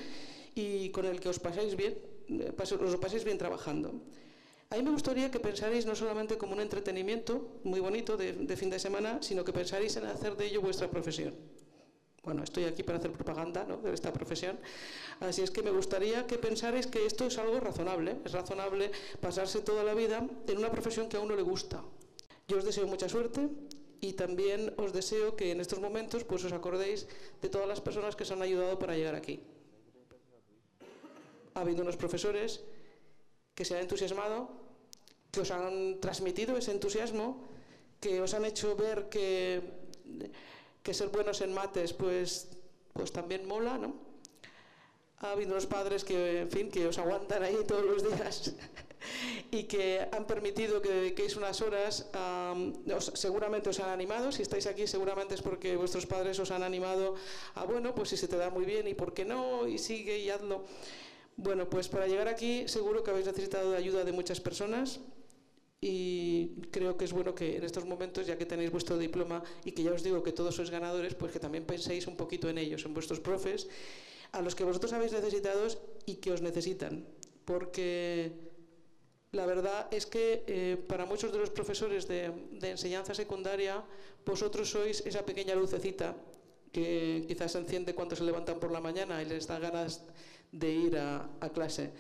y 0.55 0.91
con 0.91 1.07
el 1.07 1.21
que 1.21 1.29
os 1.29 1.41
bien, 1.77 1.99
eh, 2.29 2.53
os 2.59 2.97
pasáis 2.97 3.25
bien 3.25 3.39
trabajando. 3.39 4.03
A 4.71 4.77
mí 4.77 4.83
me 4.83 4.91
gustaría 4.91 5.31
que 5.31 5.39
pensarais 5.39 5.87
no 5.87 5.95
solamente 5.95 6.37
como 6.37 6.55
un 6.55 6.61
entretenimiento 6.61 7.61
muy 7.65 7.81
bonito 7.81 8.17
de, 8.17 8.57
fin 8.57 8.71
de 8.71 8.79
semana, 8.79 9.23
sino 9.23 9.45
que 9.45 9.53
pensarais 9.53 9.97
en 9.97 10.07
hacer 10.07 10.37
de 10.37 10.47
ello 10.47 10.61
vuestra 10.63 10.91
profesión. 10.91 11.35
Bueno, 12.25 12.43
estoy 12.43 12.65
aquí 12.65 12.83
para 12.83 12.99
hacer 12.99 13.13
propaganda 13.13 13.65
¿no? 13.65 13.77
de 13.77 13.93
esta 13.93 14.11
profesión, 14.11 14.59
así 15.21 15.43
es 15.43 15.51
que 15.51 15.63
me 15.63 15.71
gustaría 15.71 16.27
que 16.27 16.39
pensarais 16.39 16.87
que 16.87 17.05
esto 17.05 17.27
es 17.27 17.37
algo 17.37 17.61
razonable, 17.61 18.17
es 18.25 18.33
razonable 18.33 18.91
pasarse 19.21 19.61
toda 19.61 19.85
la 19.85 19.93
vida 19.93 20.27
en 20.49 20.57
una 20.57 20.71
profesión 20.71 21.11
que 21.11 21.19
a 21.19 21.21
uno 21.21 21.37
le 21.37 21.43
gusta, 21.43 21.85
yo 22.49 22.57
os 22.57 22.65
deseo 22.65 22.87
mucha 22.87 23.11
suerte 23.11 23.49
y 24.01 24.15
también 24.15 24.73
os 24.77 24.93
deseo 24.93 25.37
que 25.37 25.51
en 25.51 25.61
estos 25.61 25.81
momentos 25.81 26.25
pues 26.25 26.45
os 26.45 26.53
acordéis 26.53 27.09
de 27.41 27.49
todas 27.49 27.69
las 27.69 27.81
personas 27.81 28.17
que 28.17 28.25
os 28.25 28.31
han 28.33 28.43
ayudado 28.43 28.79
para 28.79 28.97
llegar 28.97 29.15
aquí. 29.15 29.41
Ha 31.55 31.61
habido 31.61 31.83
unos 31.83 31.97
profesores 31.97 32.65
que 33.55 33.65
se 33.65 33.75
han 33.75 33.83
entusiasmado, 33.83 34.49
que 35.31 35.41
os 35.41 35.51
han 35.51 36.01
transmitido 36.01 36.57
ese 36.57 36.73
entusiasmo, 36.73 37.43
que 38.01 38.21
os 38.21 38.35
han 38.35 38.45
hecho 38.45 38.77
ver 38.77 39.09
que, 39.09 39.63
que 40.83 40.95
ser 40.95 41.09
buenos 41.09 41.41
en 41.41 41.53
mates 41.53 41.93
pues, 41.93 42.49
pues 42.93 43.13
también 43.13 43.47
mola, 43.47 43.79
¿no? 43.79 43.97
Ha 45.19 45.33
habido 45.33 45.53
unos 45.53 45.67
padres 45.67 46.05
que, 46.05 46.41
en 46.41 46.51
fin, 46.51 46.71
que 46.71 46.87
os 46.87 46.99
aguantan 46.99 47.43
ahí 47.43 47.57
todos 47.67 47.85
los 47.85 48.03
días 48.05 48.53
y 49.51 49.65
que 49.65 50.07
han 50.13 50.27
permitido 50.27 50.83
que 50.83 50.91
dediquéis 50.91 51.37
unas 51.37 51.63
horas, 51.63 52.11
um, 52.13 52.75
os, 52.93 53.13
seguramente 53.15 53.71
os 53.71 53.81
han 53.81 53.89
animado, 53.89 54.33
si 54.33 54.43
estáis 54.43 54.67
aquí 54.67 54.87
seguramente 54.87 55.35
es 55.35 55.43
porque 55.43 55.77
vuestros 55.77 56.07
padres 56.07 56.39
os 56.39 56.51
han 56.51 56.63
animado 56.63 57.15
a, 57.55 57.65
bueno, 57.65 57.95
pues 57.95 58.11
si 58.11 58.17
se 58.17 58.29
te 58.29 58.37
da 58.37 58.51
muy 58.51 58.65
bien 58.65 58.87
y 58.87 58.95
por 58.95 59.15
qué 59.15 59.25
no, 59.25 59.67
y 59.67 59.79
sigue 59.79 60.19
y 60.19 60.31
hazlo. 60.31 60.65
Bueno, 61.37 61.69
pues 61.69 61.89
para 61.89 62.07
llegar 62.07 62.29
aquí 62.29 62.69
seguro 62.69 63.03
que 63.03 63.11
habéis 63.11 63.27
necesitado 63.27 63.73
de 63.73 63.77
ayuda 63.77 64.05
de 64.05 64.13
muchas 64.13 64.41
personas 64.41 65.01
y 65.81 66.63
creo 66.71 66.97
que 66.97 67.05
es 67.05 67.13
bueno 67.13 67.35
que 67.35 67.57
en 67.57 67.65
estos 67.65 67.85
momentos, 67.85 68.27
ya 68.27 68.39
que 68.39 68.47
tenéis 68.47 68.71
vuestro 68.71 68.97
diploma 68.97 69.43
y 69.65 69.73
que 69.73 69.83
ya 69.83 69.93
os 69.93 70.03
digo 70.03 70.23
que 70.23 70.33
todos 70.33 70.55
sois 70.55 70.71
ganadores, 70.71 71.15
pues 71.15 71.33
que 71.33 71.41
también 71.41 71.67
penséis 71.67 72.07
un 72.07 72.17
poquito 72.17 72.49
en 72.49 72.57
ellos, 72.57 72.85
en 72.87 72.95
vuestros 72.95 73.21
profes, 73.21 73.69
a 74.33 74.41
los 74.41 74.55
que 74.55 74.65
vosotros 74.65 74.93
habéis 74.93 75.13
necesitados 75.13 75.79
y 76.07 76.17
que 76.17 76.33
os 76.33 76.41
necesitan, 76.41 77.05
porque 77.45 78.33
la 79.33 79.45
verdad 79.45 79.89
es 79.91 80.07
que 80.07 80.45
eh, 80.47 80.83
para 80.89 81.05
muchos 81.05 81.33
de 81.33 81.39
los 81.39 81.51
profesores 81.51 82.09
de, 82.09 82.33
de, 82.53 82.71
enseñanza 82.71 83.13
secundaria, 83.13 83.85
vosotros 84.25 84.71
sois 84.71 85.03
esa 85.05 85.27
pequeña 85.27 85.55
lucecita 85.55 86.17
que 86.73 87.25
quizás 87.29 87.53
se 87.53 87.59
enciende 87.59 87.95
cuando 87.95 88.17
se 88.17 88.25
levantan 88.25 88.59
por 88.59 88.73
la 88.73 88.81
mañana 88.81 89.21
y 89.21 89.27
les 89.27 89.47
da 89.47 89.59
ganas 89.59 90.03
de 90.55 90.71
ir 90.71 90.97
a, 90.97 91.29
a 91.41 91.49
clase. 91.51 91.91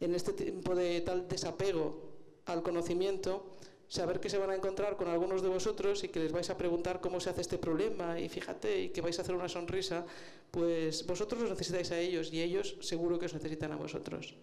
En 0.00 0.14
este 0.14 0.32
tiempo 0.32 0.74
de 0.74 1.00
tal 1.02 1.28
desapego 1.28 2.10
al 2.46 2.62
conocimiento, 2.62 3.56
saber 3.88 4.20
que 4.20 4.30
se 4.30 4.38
van 4.38 4.50
a 4.50 4.54
encontrar 4.54 4.96
con 4.96 5.08
algunos 5.08 5.42
de 5.42 5.48
vosotros 5.48 6.04
y 6.04 6.08
que 6.08 6.20
les 6.20 6.32
vais 6.32 6.48
a 6.48 6.56
preguntar 6.56 7.00
cómo 7.00 7.20
se 7.20 7.28
hace 7.28 7.42
este 7.42 7.58
problema 7.58 8.18
y 8.18 8.28
fíjate 8.28 8.80
y 8.80 8.88
que 8.90 9.00
vais 9.00 9.18
a 9.18 9.22
hacer 9.22 9.34
una 9.34 9.48
sonrisa, 9.48 10.06
pues 10.50 11.04
vosotros 11.06 11.42
os 11.42 11.50
necesitáis 11.50 11.90
a 11.90 11.98
ellos 11.98 12.32
y 12.32 12.40
ellos 12.40 12.76
seguro 12.80 13.18
que 13.18 13.26
os 13.26 13.34
necesitan 13.34 13.72
a 13.72 13.76
vosotros. 13.76 14.34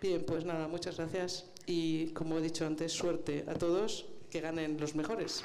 Bien, 0.00 0.22
pues 0.24 0.44
nada, 0.44 0.68
muchas 0.68 0.98
gracias 0.98 1.46
y 1.66 2.08
como 2.08 2.38
he 2.38 2.42
dicho 2.42 2.66
antes, 2.66 2.92
suerte 2.92 3.44
a 3.48 3.54
todos, 3.54 4.06
que 4.30 4.40
ganen 4.40 4.78
los 4.78 4.94
mejores. 4.94 5.42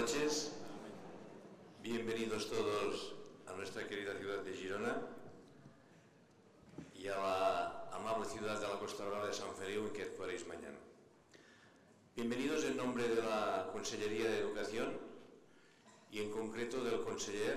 Noches, 0.00 0.52
bienvenidos 1.82 2.50
todos 2.50 3.14
a 3.46 3.54
nuestra 3.54 3.88
querida 3.88 4.14
ciudad 4.18 4.42
de 4.42 4.52
Girona 4.52 5.00
y 6.94 7.08
a 7.08 7.16
la 7.16 7.88
amable 7.92 8.28
ciudad 8.28 8.60
de 8.60 8.68
la 8.68 8.78
Costa 8.78 9.06
Brava 9.06 9.26
de 9.26 9.32
San 9.32 9.54
Feliu 9.54 9.86
en 9.86 9.92
que 9.94 10.02
actuaréis 10.02 10.46
mañana. 10.46 10.76
Bienvenidos 12.14 12.64
en 12.64 12.76
nombre 12.76 13.08
de 13.08 13.22
la 13.22 13.70
Consellería 13.72 14.28
de 14.28 14.40
Educación 14.40 14.98
y 16.10 16.20
en 16.20 16.30
concreto 16.30 16.84
del 16.84 17.00
conseller 17.00 17.56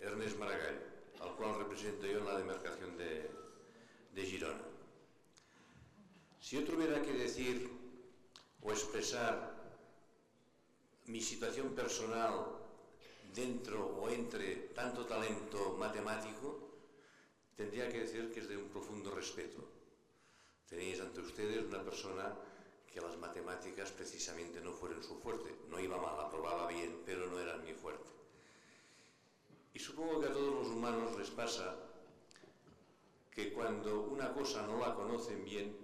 Ernest 0.00 0.38
Maragall, 0.38 0.80
al 1.20 1.34
cual 1.34 1.58
represento 1.58 2.06
yo 2.06 2.18
en 2.18 2.24
la 2.24 2.38
demarcación 2.38 2.96
de, 2.96 3.28
de 4.14 4.22
Girona. 4.22 4.62
Si 6.38 6.54
yo 6.54 6.64
tuviera 6.64 7.02
que 7.02 7.14
decir 7.14 7.68
o 8.62 8.70
expresar 8.70 9.53
mi 11.06 11.20
situación 11.20 11.74
personal 11.74 12.64
dentro 13.34 13.84
o 14.00 14.08
entre 14.08 14.72
tanto 14.72 15.04
talento 15.04 15.76
matemático, 15.76 16.64
tendría 17.56 17.88
que 17.88 18.00
decir 18.00 18.32
que 18.32 18.40
es 18.40 18.48
de 18.48 18.56
un 18.56 18.68
profundo 18.68 19.10
respeto. 19.10 19.60
Tenéis 20.68 21.00
ante 21.00 21.20
ustedes 21.20 21.64
una 21.66 21.82
persona 21.82 22.34
que 22.90 23.00
las 23.00 23.18
matemáticas 23.18 23.90
precisamente 23.92 24.60
no 24.60 24.72
fueron 24.72 25.02
su 25.02 25.18
fuerte. 25.18 25.54
No 25.68 25.80
iba 25.80 25.98
mal, 25.98 26.18
aprobaba 26.18 26.68
bien, 26.68 27.02
pero 27.04 27.26
no 27.26 27.40
eran 27.40 27.64
mi 27.64 27.74
fuerte. 27.74 28.08
Y 29.74 29.78
supongo 29.80 30.20
que 30.20 30.28
a 30.28 30.32
todos 30.32 30.54
los 30.54 30.68
humanos 30.68 31.18
les 31.18 31.30
pasa 31.30 31.76
que 33.30 33.52
cuando 33.52 34.02
una 34.02 34.32
cosa 34.32 34.64
no 34.66 34.78
la 34.78 34.94
conocen 34.94 35.44
bien, 35.44 35.76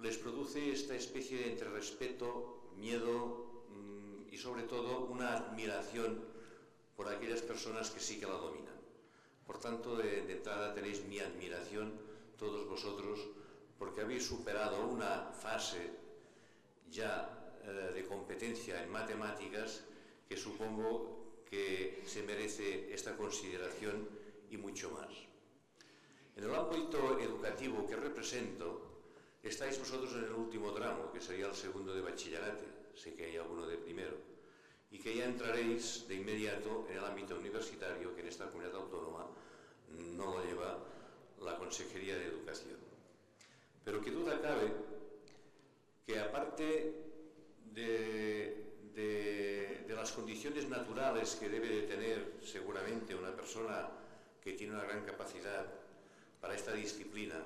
les 0.00 0.16
produce 0.16 0.72
esta 0.72 0.94
especie 0.96 1.38
de 1.38 1.52
entre 1.52 1.68
respeto, 1.68 2.70
miedo 2.76 3.41
y 4.32 4.38
sobre 4.38 4.62
todo 4.62 5.04
una 5.04 5.36
admiración 5.36 6.24
por 6.96 7.06
aquellas 7.08 7.42
personas 7.42 7.90
que 7.90 8.00
sí 8.00 8.18
que 8.18 8.26
la 8.26 8.32
dominan. 8.32 8.80
Por 9.46 9.60
tanto, 9.60 9.96
de, 9.96 10.32
entrada 10.32 10.72
tenéis 10.72 11.04
mi 11.04 11.20
admiración, 11.20 11.92
todos 12.38 12.66
vosotros, 12.66 13.20
porque 13.78 14.00
habéis 14.00 14.24
superado 14.24 14.88
una 14.88 15.30
fase 15.32 15.90
ya 16.90 17.60
eh, 17.62 17.92
de 17.94 18.06
competencia 18.06 18.82
en 18.82 18.90
matemáticas 18.90 19.84
que 20.26 20.36
supongo 20.36 21.44
que 21.44 22.02
se 22.06 22.22
merece 22.22 22.92
esta 22.92 23.14
consideración 23.14 24.08
y 24.48 24.56
mucho 24.56 24.90
más. 24.92 25.12
En 26.36 26.44
el 26.44 26.54
ámbito 26.54 27.20
educativo 27.20 27.86
que 27.86 27.96
represento, 27.96 28.80
estáis 29.42 29.78
vosotros 29.78 30.14
en 30.14 30.24
el 30.24 30.32
último 30.32 30.72
tramo, 30.72 31.12
que 31.12 31.20
sería 31.20 31.48
el 31.48 31.54
segundo 31.54 31.94
de 31.94 32.00
bachillerato, 32.00 32.71
sé 32.96 33.14
que 33.14 33.26
hay 33.26 33.36
alguno 33.36 33.66
de 33.66 33.76
primero, 33.76 34.16
y 34.90 34.98
que 34.98 35.16
ya 35.16 35.24
entraréis 35.24 36.06
de 36.06 36.16
inmediato 36.16 36.86
en 36.90 36.98
el 36.98 37.04
ámbito 37.04 37.36
universitario, 37.36 38.14
que 38.14 38.20
en 38.20 38.28
esta 38.28 38.46
comunidad 38.50 38.76
autónoma 38.76 39.26
no 40.16 40.36
lo 40.36 40.44
lleva 40.44 40.78
la 41.40 41.56
Consejería 41.56 42.16
de 42.16 42.26
Educación. 42.26 42.76
Pero 43.84 44.00
que 44.00 44.10
duda 44.10 44.40
cabe 44.40 44.70
que 46.06 46.18
aparte 46.18 46.94
de, 47.72 48.74
de, 48.94 49.84
de, 49.86 49.94
las 49.94 50.12
condiciones 50.12 50.68
naturales 50.68 51.36
que 51.36 51.48
debe 51.48 51.68
de 51.68 51.82
tener 51.82 52.34
seguramente 52.42 53.14
una 53.14 53.34
persona 53.34 53.88
que 54.42 54.52
tiene 54.52 54.74
una 54.74 54.84
gran 54.84 55.04
capacidad 55.04 55.66
para 56.40 56.54
esta 56.54 56.72
disciplina, 56.72 57.42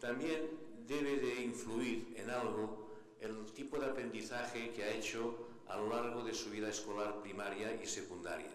también 0.00 0.48
debe 0.86 1.16
de 1.16 1.42
influir 1.42 2.14
en 2.16 2.30
algo 2.30 2.87
el 3.20 3.44
tipo 3.52 3.78
de 3.78 3.86
aprendizaje 3.86 4.70
que 4.72 4.84
ha 4.84 4.94
hecho 4.94 5.48
a 5.68 5.76
lo 5.76 5.88
largo 5.88 6.22
de 6.22 6.34
su 6.34 6.50
vida 6.50 6.68
escolar 6.68 7.20
primaria 7.20 7.80
y 7.82 7.86
secundaria. 7.86 8.50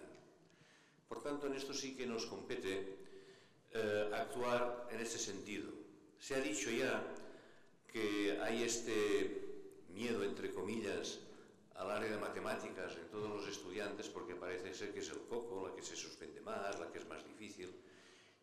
Por 1.07 1.21
tanto, 1.21 1.47
en 1.47 1.53
esto 1.53 1.73
sí 1.73 1.95
que 1.95 2.07
nos 2.07 2.25
compete 2.25 2.97
eh, 3.71 4.09
actuar 4.13 4.87
en 4.91 4.99
ese 4.99 5.19
sentido. 5.19 5.69
Se 6.19 6.35
ha 6.35 6.39
dicho 6.39 6.71
ya 6.71 7.03
que 7.87 8.39
hay 8.41 8.63
este 8.63 9.85
miedo, 9.89 10.23
entre 10.23 10.51
comillas, 10.51 11.19
al 11.75 11.91
área 11.91 12.09
de 12.09 12.17
matemáticas 12.17 12.95
en 12.95 13.09
todos 13.09 13.29
los 13.29 13.47
estudiantes 13.47 14.07
porque 14.09 14.35
parece 14.35 14.73
ser 14.73 14.93
que 14.93 14.99
es 14.99 15.09
el 15.09 15.21
coco, 15.27 15.67
la 15.67 15.75
que 15.75 15.83
se 15.83 15.95
suspende 15.95 16.41
más, 16.41 16.79
la 16.79 16.91
que 16.91 16.99
es 16.99 17.07
más 17.07 17.23
difícil. 17.25 17.75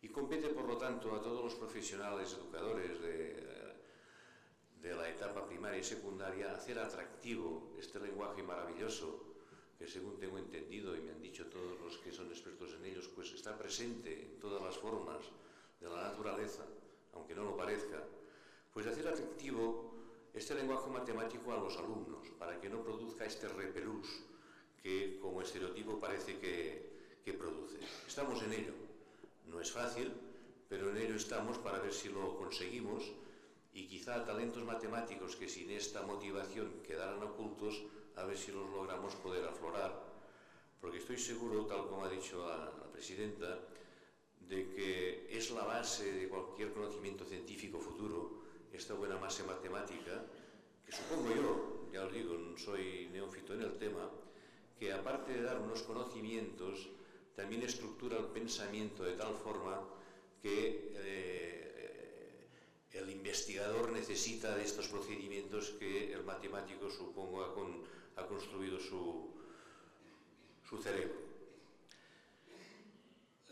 Y 0.01 0.09
compete, 0.09 0.49
por 0.49 0.65
lo 0.65 0.77
tanto, 0.77 1.15
a 1.15 1.21
todos 1.21 1.43
los 1.43 1.55
profesionales, 1.55 2.33
educadores 2.33 3.01
de, 3.01 3.70
de 4.81 4.95
la 4.95 5.09
etapa 5.09 5.45
primaria 5.45 5.79
y 5.79 5.83
secundaria 5.83 6.53
hacer 6.53 6.79
atractivo 6.79 7.73
este 7.79 7.99
lenguaje 7.99 8.41
maravilloso 8.41 9.31
que 9.77 9.87
según 9.87 10.17
tengo 10.19 10.37
entendido 10.37 10.95
y 10.95 11.01
me 11.01 11.11
han 11.11 11.21
dicho 11.21 11.45
todos 11.47 11.79
los 11.79 11.97
que 11.99 12.11
son 12.11 12.27
expertos 12.27 12.73
en 12.73 12.85
ellos, 12.85 13.09
pues 13.15 13.31
está 13.33 13.57
presente 13.57 14.13
en 14.13 14.39
todas 14.39 14.61
las 14.61 14.77
formas 14.77 15.23
de 15.79 15.89
la 15.89 16.03
naturaleza, 16.09 16.63
aunque 17.13 17.33
no 17.33 17.43
lo 17.43 17.57
parezca, 17.57 18.03
pues 18.73 18.85
hacer 18.85 19.07
atractivo 19.07 19.91
este 20.33 20.55
lenguaje 20.55 20.89
matemático 20.89 21.51
a 21.51 21.57
los 21.57 21.77
alumnos, 21.77 22.27
para 22.37 22.59
que 22.59 22.69
no 22.69 22.83
produzca 22.83 23.25
este 23.25 23.47
repelús 23.47 24.07
que 24.81 25.19
como 25.19 25.41
estereotipo 25.41 25.99
parece 25.99 26.37
que, 26.37 27.19
que 27.23 27.33
produce. 27.33 27.77
Estamos 28.07 28.41
en 28.43 28.53
ello. 28.53 28.73
No 29.47 29.59
es 29.59 29.71
fácil, 29.71 30.11
pero 30.69 30.89
en 30.89 30.97
ello 30.97 31.15
estamos 31.15 31.57
para 31.57 31.79
ver 31.79 31.93
si 31.93 32.09
lo 32.09 32.37
conseguimos 32.37 33.11
y 33.73 33.87
quizá 33.87 34.25
talentos 34.25 34.63
matemáticos 34.63 35.35
que 35.35 35.47
sin 35.47 35.71
esta 35.71 36.01
motivación 36.01 36.83
quedaran 36.85 37.23
ocultos, 37.23 37.83
a 38.15 38.25
ver 38.25 38.37
si 38.37 38.51
los 38.51 38.69
logramos 38.69 39.15
poder 39.15 39.47
aflorar. 39.47 39.91
Porque 40.79 40.97
estoy 40.97 41.17
seguro, 41.17 41.65
tal 41.65 41.87
como 41.87 42.03
ha 42.03 42.09
dicho 42.09 42.45
la, 42.45 42.65
la 42.65 42.91
presidenta, 42.91 43.59
de 44.49 44.69
que 44.69 45.27
es 45.29 45.51
la 45.51 45.63
base 45.63 46.11
de 46.11 46.27
cualquier 46.27 46.73
conocimiento 46.73 47.23
científico 47.23 47.79
futuro, 47.79 48.41
esta 48.73 48.93
buena 48.93 49.15
base 49.15 49.43
matemática, 49.43 50.25
que 50.85 50.91
supongo 50.91 51.33
yo, 51.33 51.89
ya 51.93 52.03
os 52.03 52.11
digo, 52.11 52.35
soy 52.57 53.09
neófito 53.11 53.53
en 53.53 53.61
el 53.61 53.77
tema, 53.77 54.09
que 54.77 54.91
aparte 54.91 55.33
de 55.33 55.43
dar 55.43 55.59
unos 55.59 55.83
conocimientos, 55.83 56.89
también 57.35 57.61
estructura 57.63 58.17
el 58.17 58.25
pensamiento 58.25 59.03
de 59.03 59.13
tal 59.13 59.35
forma 59.35 59.79
que 60.41 60.91
eh, 60.95 61.60
el 62.93 63.09
investigador 63.09 63.91
necesita 63.91 64.55
de 64.55 64.63
estos 64.63 64.87
procedimientos 64.87 65.71
que 65.79 66.13
el 66.13 66.23
matemático, 66.23 66.89
supongo, 66.89 67.43
ha, 67.43 67.53
con, 67.53 67.81
ha 68.17 68.25
construido 68.27 68.79
su, 68.79 69.31
su 70.67 70.77
cerebro. 70.77 71.15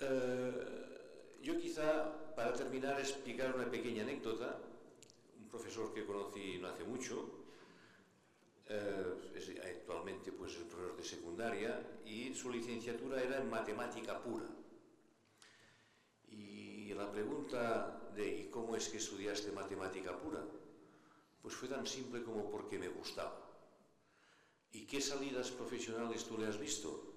Eh, 0.01 1.37
yo 1.41 1.57
quizá, 1.59 2.33
para 2.35 2.53
terminar, 2.53 2.99
explicar 2.99 3.55
una 3.55 3.69
pequeña 3.69 4.03
anécdota. 4.03 4.59
Un 5.39 5.47
profesor 5.47 5.93
que 5.93 6.05
conocí 6.05 6.57
no 6.57 6.67
hace 6.67 6.83
mucho, 6.83 7.29
eh, 8.67 9.31
es 9.35 9.49
actualmente 9.65 10.31
pues, 10.31 10.53
es 10.53 10.63
profesor 10.63 10.95
de 10.95 11.03
secundaria, 11.03 11.81
y 12.05 12.33
su 12.35 12.51
licenciatura 12.51 13.21
era 13.23 13.41
en 13.41 13.49
matemática 13.49 14.21
pura. 14.21 14.45
Y 16.89 16.95
la 16.95 17.11
pregunta 17.11 18.09
de 18.15 18.27
¿y 18.27 18.49
cómo 18.49 18.75
es 18.75 18.89
que 18.89 18.97
estudiaste 18.97 19.51
matemática 19.51 20.17
pura? 20.17 20.43
Pues 21.39 21.53
fue 21.53 21.67
tan 21.67 21.85
simple 21.85 22.23
como 22.23 22.49
porque 22.49 22.79
me 22.79 22.87
gustaba. 22.87 23.45
¿Y 24.71 24.87
qué 24.87 24.99
salidas 24.99 25.51
profesionales 25.51 26.25
tú 26.25 26.39
le 26.39 26.47
has 26.47 26.59
visto? 26.59 27.13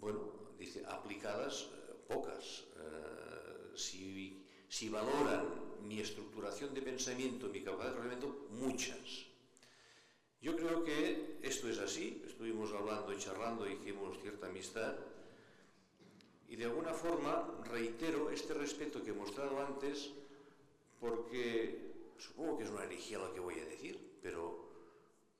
Bueno, 0.00 0.20
dice, 0.58 0.82
aplicadas 0.88 1.68
eh, 1.68 1.94
pocas. 2.08 2.64
Eh, 2.78 3.76
si, 3.76 4.88
valoran 4.88 5.44
mi 5.82 6.00
estructuración 6.00 6.72
de 6.72 6.80
pensamiento, 6.80 7.48
mi 7.48 7.60
capacidad 7.60 7.90
de 7.90 7.96
razonamiento, 7.98 8.46
muchas. 8.52 9.26
Yo 10.40 10.56
creo 10.56 10.82
que 10.82 11.40
esto 11.42 11.68
es 11.68 11.78
así. 11.78 12.22
Estuvimos 12.26 12.72
hablando 12.72 13.12
y 13.12 13.18
charlando, 13.18 13.68
hicimos 13.68 14.18
cierta 14.22 14.46
amistad. 14.46 14.96
Y 16.52 16.56
de 16.56 16.66
alguna 16.66 16.92
forma 16.92 17.48
reitero 17.64 18.28
este 18.28 18.52
respeto 18.52 19.02
que 19.02 19.08
he 19.08 19.14
mostrado 19.16 19.56
antes 19.64 20.12
porque 21.00 22.12
supongo 22.18 22.58
que 22.58 22.64
es 22.64 22.70
una 22.70 22.84
herejía 22.84 23.16
lo 23.16 23.32
que 23.32 23.40
voy 23.40 23.58
a 23.58 23.64
decir, 23.64 23.96
pero 24.20 24.68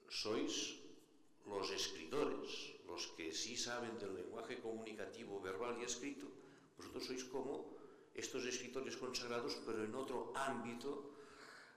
sois 0.09 0.81
los 1.44 1.68
escritores, 1.70 2.81
los 2.88 3.09
que 3.12 3.29
sí 3.31 3.59
saben 3.61 3.98
del 3.98 4.25
lenguaje 4.25 4.57
comunicativo 4.57 5.38
verbal 5.38 5.77
y 5.77 5.85
escrito, 5.85 6.33
vosotros 6.79 7.05
sois 7.05 7.25
como 7.29 7.77
estos 8.16 8.48
escritores 8.48 8.96
consagrados, 8.96 9.61
pero 9.66 9.85
en 9.85 9.94
otro 9.94 10.33
ámbito 10.35 11.12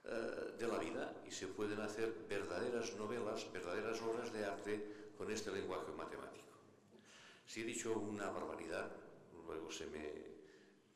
eh, 0.08 0.56
de 0.56 0.66
la 0.66 0.78
vida 0.78 1.12
y 1.28 1.30
se 1.30 1.48
pueden 1.48 1.84
hacer 1.84 2.24
verdaderas 2.26 2.96
novelas, 2.96 3.52
verdaderas 3.52 4.00
obras 4.00 4.32
de 4.32 4.46
arte 4.46 5.12
con 5.18 5.30
este 5.30 5.52
lenguaje 5.52 5.92
matemático. 5.92 6.56
Si 7.44 7.60
he 7.60 7.64
dicho 7.64 7.92
una 7.92 8.30
barbaridad, 8.30 9.05
luego 9.46 9.70
se 9.70 9.86
me, 9.86 10.02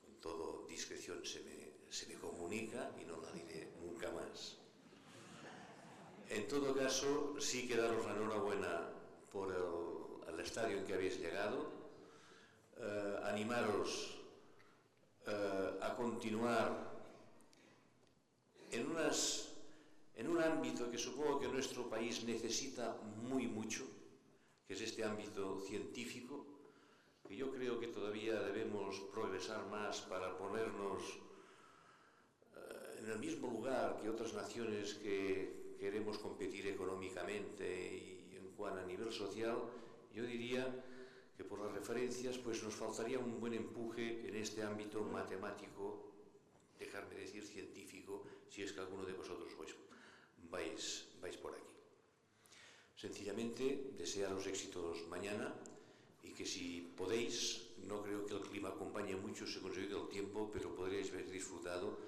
con 0.01 0.21
todo 0.21 0.67
discreción, 0.67 1.25
se 1.25 1.41
me, 1.41 1.73
se 1.89 2.07
me 2.07 2.15
comunica 2.15 2.93
y 3.01 3.05
no 3.05 3.21
la 3.21 3.33
diré 3.33 3.73
nunca 3.81 4.11
más. 4.13 4.57
En 6.29 6.47
todo 6.47 6.75
caso, 6.77 7.41
sí 7.41 7.67
que 7.67 7.77
daros 7.77 8.07
la 8.07 8.13
enhorabuena 8.13 8.89
por 9.33 9.53
el, 9.53 10.33
el 10.35 10.41
estadio 10.41 10.79
en 10.79 10.87
que 10.87 10.95
habéis 10.95 11.19
llegado, 11.19 11.81
eh, 12.77 13.21
animaros 13.25 14.17
eh, 15.27 15.79
a 15.83 15.95
continuar 15.97 16.91
en, 18.71 18.87
unas, 18.87 19.49
en 20.17 20.29
un 20.29 20.41
ámbito 20.41 20.91
que 20.91 20.97
supongo 20.97 21.41
que 21.41 21.49
nuestro 21.49 21.91
país 21.91 22.25
necesita 22.25 22.97
muy 23.29 23.47
mucho, 23.49 23.85
que 24.67 24.75
es 24.75 24.81
este 24.81 25.05
ámbito 25.05 25.61
científico, 25.61 26.50
que 27.31 27.37
yo 27.37 27.49
creo 27.53 27.79
que 27.79 27.87
todavía 27.87 28.43
debemos 28.43 28.99
progresar 29.15 29.65
más 29.69 30.01
para 30.01 30.37
ponernos 30.37 31.01
eh, 32.57 32.99
en 32.99 33.09
el 33.09 33.21
mismo 33.21 33.47
lugar 33.47 34.01
que 34.03 34.11
otras 34.11 34.35
naciones 34.35 34.95
que 34.95 35.77
queremos 35.79 36.19
competir 36.19 36.67
económicamente 36.67 37.65
y 37.71 38.37
en 38.37 38.51
cuanto 38.57 38.81
a 38.81 38.85
nivel 38.85 39.13
social, 39.13 39.57
yo 40.13 40.25
diría 40.25 40.67
que 41.37 41.45
por 41.45 41.61
las 41.61 41.71
referencias 41.73 42.37
pues 42.37 42.65
nos 42.65 42.75
faltaría 42.75 43.21
un 43.21 43.39
buen 43.39 43.55
empuje 43.55 44.27
en 44.27 44.35
este 44.35 44.65
ámbito 44.65 45.01
matemático, 45.05 46.11
dejarme 46.81 47.15
decir 47.15 47.45
científico, 47.45 48.25
si 48.49 48.65
es 48.65 48.73
que 48.73 48.81
alguno 48.81 49.05
de 49.05 49.13
vosotros 49.13 49.53
pues, 49.57 49.77
vais, 50.51 51.07
vais 51.23 51.37
por 51.37 51.55
aquí. 51.55 51.77
Sencillamente, 52.97 53.93
desearos 53.97 54.49
éxitos 54.49 55.07
mañana 55.07 55.55
que 56.41 56.47
si 56.47 56.95
podéis, 56.97 57.69
no 57.85 58.01
creo 58.01 58.25
que 58.25 58.33
el 58.33 58.41
clima 58.41 58.71
acompañe 58.71 59.15
mucho 59.15 59.47
se 59.47 59.59
el 59.59 60.09
tiempo, 60.09 60.49
pero 60.51 60.75
podréis 60.75 61.11
haber 61.11 61.29
disfrutado 61.29 61.99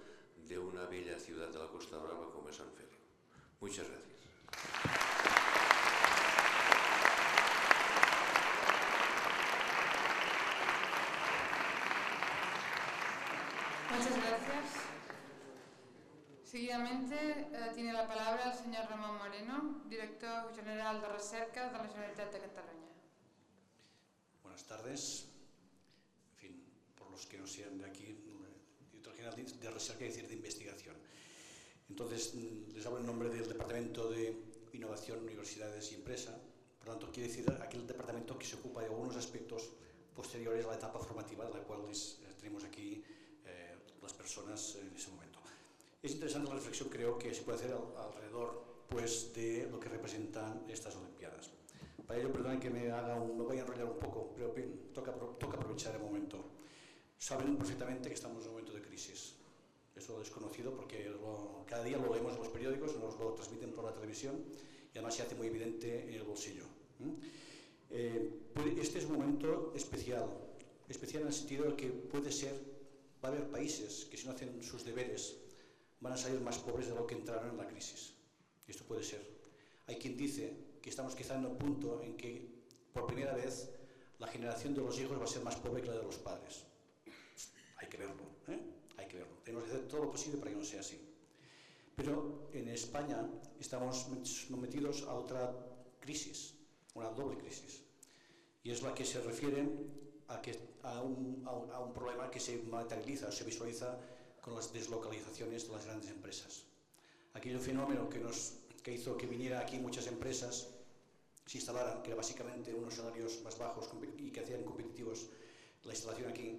de 0.49 0.59
una 0.59 0.87
bella 0.87 1.19
ciudad 1.19 1.51
de 1.51 1.59
la 1.59 1.69
Costa 1.69 1.99
Brava 1.99 2.33
como 2.33 2.49
es 2.49 2.57
San 2.57 2.73
Félix. 2.73 2.97
Muchas 3.61 3.87
gracias. 3.91 4.23
Muchas 13.91 14.17
gracias. 14.17 14.67
Seguidamente 16.43 17.17
eh, 17.53 17.73
tiene 17.75 17.93
la 17.93 18.09
palabra 18.09 18.51
el 18.51 18.55
señor 18.55 18.89
Ramón 18.89 19.19
Moreno, 19.19 19.83
director 19.91 20.55
general 20.55 21.03
de 21.03 21.09
Recerca 21.09 21.67
de 21.67 21.73
la 21.77 21.85
Generalitat 21.85 22.33
de 22.33 22.41
Cataluña. 22.41 22.82
Tardes. 24.73 25.27
En 26.33 26.37
fin, 26.39 26.65
por 26.97 27.11
los 27.11 27.27
que 27.27 27.37
no 27.37 27.47
sean 27.47 27.77
de 27.77 27.85
aquí, 27.85 28.07
director 28.91 29.15
general 29.15 29.37
de 29.37 29.71
Recerca, 29.71 30.07
es 30.07 30.15
decir, 30.15 30.27
de 30.27 30.35
investigación. 30.35 30.97
Entonces, 31.91 32.33
mm, 32.35 32.73
les 32.75 32.87
hablo 32.87 33.01
en 33.01 33.05
nombre 33.05 33.29
del 33.29 33.47
Departamento 33.47 34.09
de 34.09 34.35
Innovación, 34.73 35.23
Universidades 35.23 35.93
y 35.93 35.97
Empresa. 35.97 36.41
Por 36.79 36.89
tanto, 36.89 37.13
quiere 37.13 37.29
decir 37.29 37.45
aquel 37.61 37.87
departamento 37.87 38.39
que 38.39 38.47
se 38.47 38.57
ocupa 38.57 38.81
de 38.81 38.87
algunos 38.87 39.15
aspectos 39.15 39.69
posteriores 40.17 40.65
a 40.65 40.69
la 40.69 40.77
etapa 40.77 40.99
formativa, 40.99 41.45
de 41.45 41.53
la 41.53 41.61
cual 41.65 41.85
les, 41.87 42.21
eh, 42.23 42.33
tenemos 42.39 42.65
aquí 42.65 43.05
eh, 43.45 43.77
las 44.01 44.15
personas 44.15 44.77
en 44.77 44.97
ese 44.97 45.11
momento. 45.11 45.39
Es 46.03 46.13
interesante 46.13 46.49
la 46.49 46.55
reflexión, 46.55 46.89
creo, 46.89 47.19
que 47.19 47.35
se 47.35 47.43
puede 47.43 47.59
hacer 47.59 47.75
alrededor 47.75 48.87
pues, 48.89 49.35
de 49.35 49.69
lo 49.71 49.79
que 49.79 49.91
representan 49.91 50.65
estas 50.67 50.97
Olimpiadas. 50.97 51.51
Para 52.13 52.21
ello, 52.21 52.31
perdonen 52.31 52.61
que 52.61 52.69
me 52.69 52.91
haga 52.91 53.17
un, 53.17 53.39
me 53.39 53.45
voy 53.45 53.57
a 53.57 53.63
enrollar 53.63 53.87
un 53.87 53.99
poco, 53.99 54.35
pero 54.37 54.55
toca, 54.93 55.15
toca 55.15 55.57
aprovechar 55.57 55.95
el 55.95 56.03
momento. 56.03 56.45
Saben 57.17 57.57
perfectamente 57.57 58.11
que 58.11 58.15
estamos 58.15 58.43
en 58.43 58.49
un 58.49 58.57
momento 58.57 58.75
de 58.75 58.83
crisis 58.83 59.37
esto 59.97 60.19
desconocido 60.19 60.77
porque 60.77 61.11
cada 61.67 61.83
día 61.83 61.97
lo 61.97 62.13
leemos 62.13 62.35
en 62.35 62.41
los 62.41 62.49
periódicos, 62.49 62.99
nos 62.99 63.19
lo 63.19 63.33
transmiten 63.33 63.73
por 63.73 63.85
la 63.85 63.95
televisión 63.95 64.45
y 64.93 64.99
además 64.99 65.15
se 65.15 65.23
hace 65.23 65.35
muy 65.37 65.47
evidente 65.47 66.07
en 66.07 66.13
el 66.13 66.25
bolsillo. 66.25 66.65
Eh, 67.89 68.31
este 68.79 68.99
es 68.99 69.07
un 69.07 69.13
momento 69.13 69.73
especial, 69.75 70.29
especial 70.91 71.23
en 71.23 71.29
el 71.29 71.35
sentido 71.35 71.65
de 71.65 71.77
que 71.77 71.89
puede 71.89 72.31
ser, 72.31 72.53
va 73.25 73.31
a 73.31 73.33
haber 73.33 73.49
países 73.49 74.05
que 74.11 74.19
si 74.19 74.27
no 74.27 74.33
hacen 74.33 74.63
sus 74.63 74.85
deberes 74.85 75.39
van 76.01 76.13
a 76.13 76.19
salir 76.19 76.43
más 76.43 76.59
pobres 76.59 76.89
de 76.89 76.95
lo 76.95 77.07
que 77.07 77.15
entraron 77.15 77.49
en 77.49 77.57
la 77.57 77.67
crisis. 77.67 78.13
Esto 78.69 78.85
puede 78.85 79.03
ser. 79.03 79.27
Hay 79.87 79.97
quien 79.97 80.15
dice 80.15 80.72
que 80.83 80.91
estamos 80.91 81.15
quizá 81.15 81.37
en 81.37 81.47
un 81.47 81.57
punto 81.57 82.03
en 82.03 82.17
que 82.17 82.47
por 82.93 83.07
primera 83.07 83.35
vez 83.35 83.71
la 84.19 84.27
generación 84.27 84.75
de 84.75 84.83
los 84.83 84.99
hijos 84.99 85.19
va 85.19 85.25
a 85.25 85.27
ser 85.27 85.43
más 85.43 85.57
pobre 85.57 85.81
que 85.81 85.89
la 85.89 85.97
de 85.97 86.03
los 86.03 86.17
padres. 86.17 86.65
Hay 87.79 87.89
que 87.89 87.97
verlo, 87.97 88.23
¿eh? 88.49 88.61
hay 88.99 89.07
que 89.07 89.17
verlo. 89.19 89.37
Tenemos 89.45 89.65
que 89.65 89.71
hacer 89.73 89.89
todo 89.89 90.05
lo 90.05 90.11
posible 90.11 90.39
para 90.39 90.51
que 90.51 90.57
no 90.57 90.65
sea 90.65 90.81
así. 90.81 91.01
Pero 91.97 92.49
en 92.53 92.69
España 92.69 93.29
estamos 93.61 94.07
sometidos 94.25 95.03
a 95.03 95.15
otra 95.15 95.55
crisis, 96.01 96.55
una 96.95 97.11
doble 97.11 97.39
crisis. 97.39 97.83
Y 98.65 98.71
es 98.71 98.83
la 98.83 98.95
que 98.95 99.05
se 99.05 99.21
refiere 99.21 99.69
a, 100.29 100.41
que, 100.41 100.59
a, 100.83 101.03
un, 101.03 101.43
a, 101.47 101.81
un, 101.81 101.93
problema 101.93 102.31
que 102.31 102.41
se 102.41 102.63
materializa, 102.63 103.31
se 103.31 103.45
visualiza 103.45 103.99
con 104.41 104.55
las 104.55 104.73
deslocalizaciones 104.73 105.67
de 105.67 105.75
las 105.75 105.85
grandes 105.85 106.11
empresas. 106.11 106.65
Aquello 107.35 107.59
fenómeno 107.61 108.09
que, 108.09 108.19
nos, 108.19 108.55
que 108.83 108.93
hizo 108.93 109.17
que 109.17 109.27
viniera 109.27 109.61
aquí 109.61 109.79
muchas 109.79 110.07
empresas, 110.07 110.69
se 111.53 111.59
instalaran, 111.59 112.01
que 112.01 112.09
era 112.09 112.17
básicamente 112.17 112.73
unos 112.73 112.95
salarios 112.95 113.43
más 113.45 113.59
bajos 113.59 113.87
y 114.17 114.31
que 114.31 114.41
hacían 114.41 114.65
competitivos 114.65 115.29
la 115.85 115.93
instalación 115.93 116.31
aquí, 116.31 116.59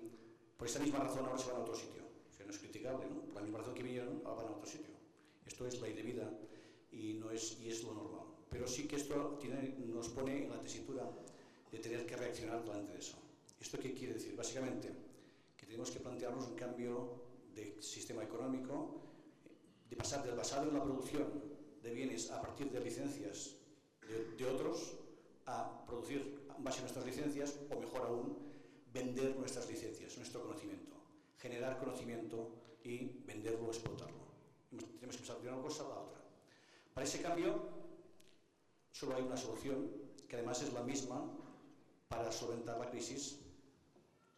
por 0.55 0.67
esa 0.67 0.77
misma 0.77 0.99
razón 0.99 1.25
ahora 1.25 1.39
se 1.39 1.49
van 1.49 1.61
a 1.61 1.63
otro 1.63 1.75
sitio. 1.75 2.03
O 2.29 2.35
sea, 2.35 2.45
no 2.45 2.51
es 2.51 2.59
criticable, 2.59 3.07
¿no? 3.09 3.21
Por 3.21 3.35
la 3.37 3.41
misma 3.41 3.57
razón 3.57 3.73
que 3.73 3.81
vinieron, 3.81 4.21
ahora 4.23 4.43
van 4.43 4.53
a 4.53 4.55
otro 4.57 4.69
sitio. 4.69 4.93
Esto 5.47 5.65
es 5.65 5.81
ley 5.81 5.93
de 5.93 6.03
vida 6.03 6.29
y, 6.91 7.13
no 7.15 7.31
es, 7.31 7.57
y 7.59 7.69
es 7.69 7.83
lo 7.83 7.95
normal. 7.95 8.27
Pero 8.51 8.67
sí 8.67 8.87
que 8.87 8.97
esto 8.97 9.39
nos 9.79 10.09
pone 10.09 10.43
en 10.43 10.51
la 10.51 10.61
tesitura 10.61 11.09
de 11.71 11.79
tener 11.79 12.05
que 12.05 12.15
reaccionar 12.15 12.63
delante 12.63 12.93
de 12.93 12.99
eso. 12.99 13.17
¿Esto 13.59 13.79
qué 13.79 13.95
quiere 13.95 14.13
decir? 14.13 14.35
Básicamente, 14.35 14.93
que 15.57 15.65
tenemos 15.65 15.89
que 15.89 16.01
plantearnos 16.01 16.45
un 16.45 16.55
cambio 16.55 17.23
de 17.55 17.81
sistema 17.81 18.23
económico, 18.23 19.01
de 19.89 19.95
pasar 19.95 20.23
del 20.23 20.35
basado 20.35 20.69
en 20.69 20.75
la 20.75 20.83
producción 20.83 21.25
de 21.81 21.91
bienes 21.91 22.29
a 22.29 22.39
partir 22.39 22.69
de 22.69 22.79
licencias 22.79 23.55
de, 24.07 24.45
otros 24.45 24.93
a 25.45 25.85
producir 25.85 26.47
en 26.57 26.63
nuestras 26.63 27.05
licencias 27.05 27.55
o 27.69 27.79
mejor 27.79 28.01
aún, 28.01 28.37
vender 28.93 29.35
nuestras 29.35 29.67
licencias, 29.69 30.17
nuestro 30.17 30.41
conocimiento, 30.43 30.95
generar 31.39 31.77
conocimiento 31.79 32.49
y 32.83 33.23
venderlo 33.25 33.67
o 33.67 33.69
explotarlo 33.69 34.23
tenemos 34.79 35.17
que 35.17 35.21
pasar 35.21 35.41
de 35.41 35.49
una 35.49 35.61
cosa 35.61 35.83
a 35.85 35.89
la 35.89 35.99
otra. 35.99 36.21
Para 36.93 37.05
ese 37.05 37.21
cambio 37.21 37.61
solo 38.91 39.15
hay 39.15 39.23
una 39.23 39.37
solución, 39.37 39.91
que 40.27 40.35
además 40.35 40.61
es 40.61 40.73
la 40.73 40.81
misma 40.81 41.23
para 42.07 42.31
solventar 42.31 42.79
la 42.79 42.89
crisis 42.89 43.39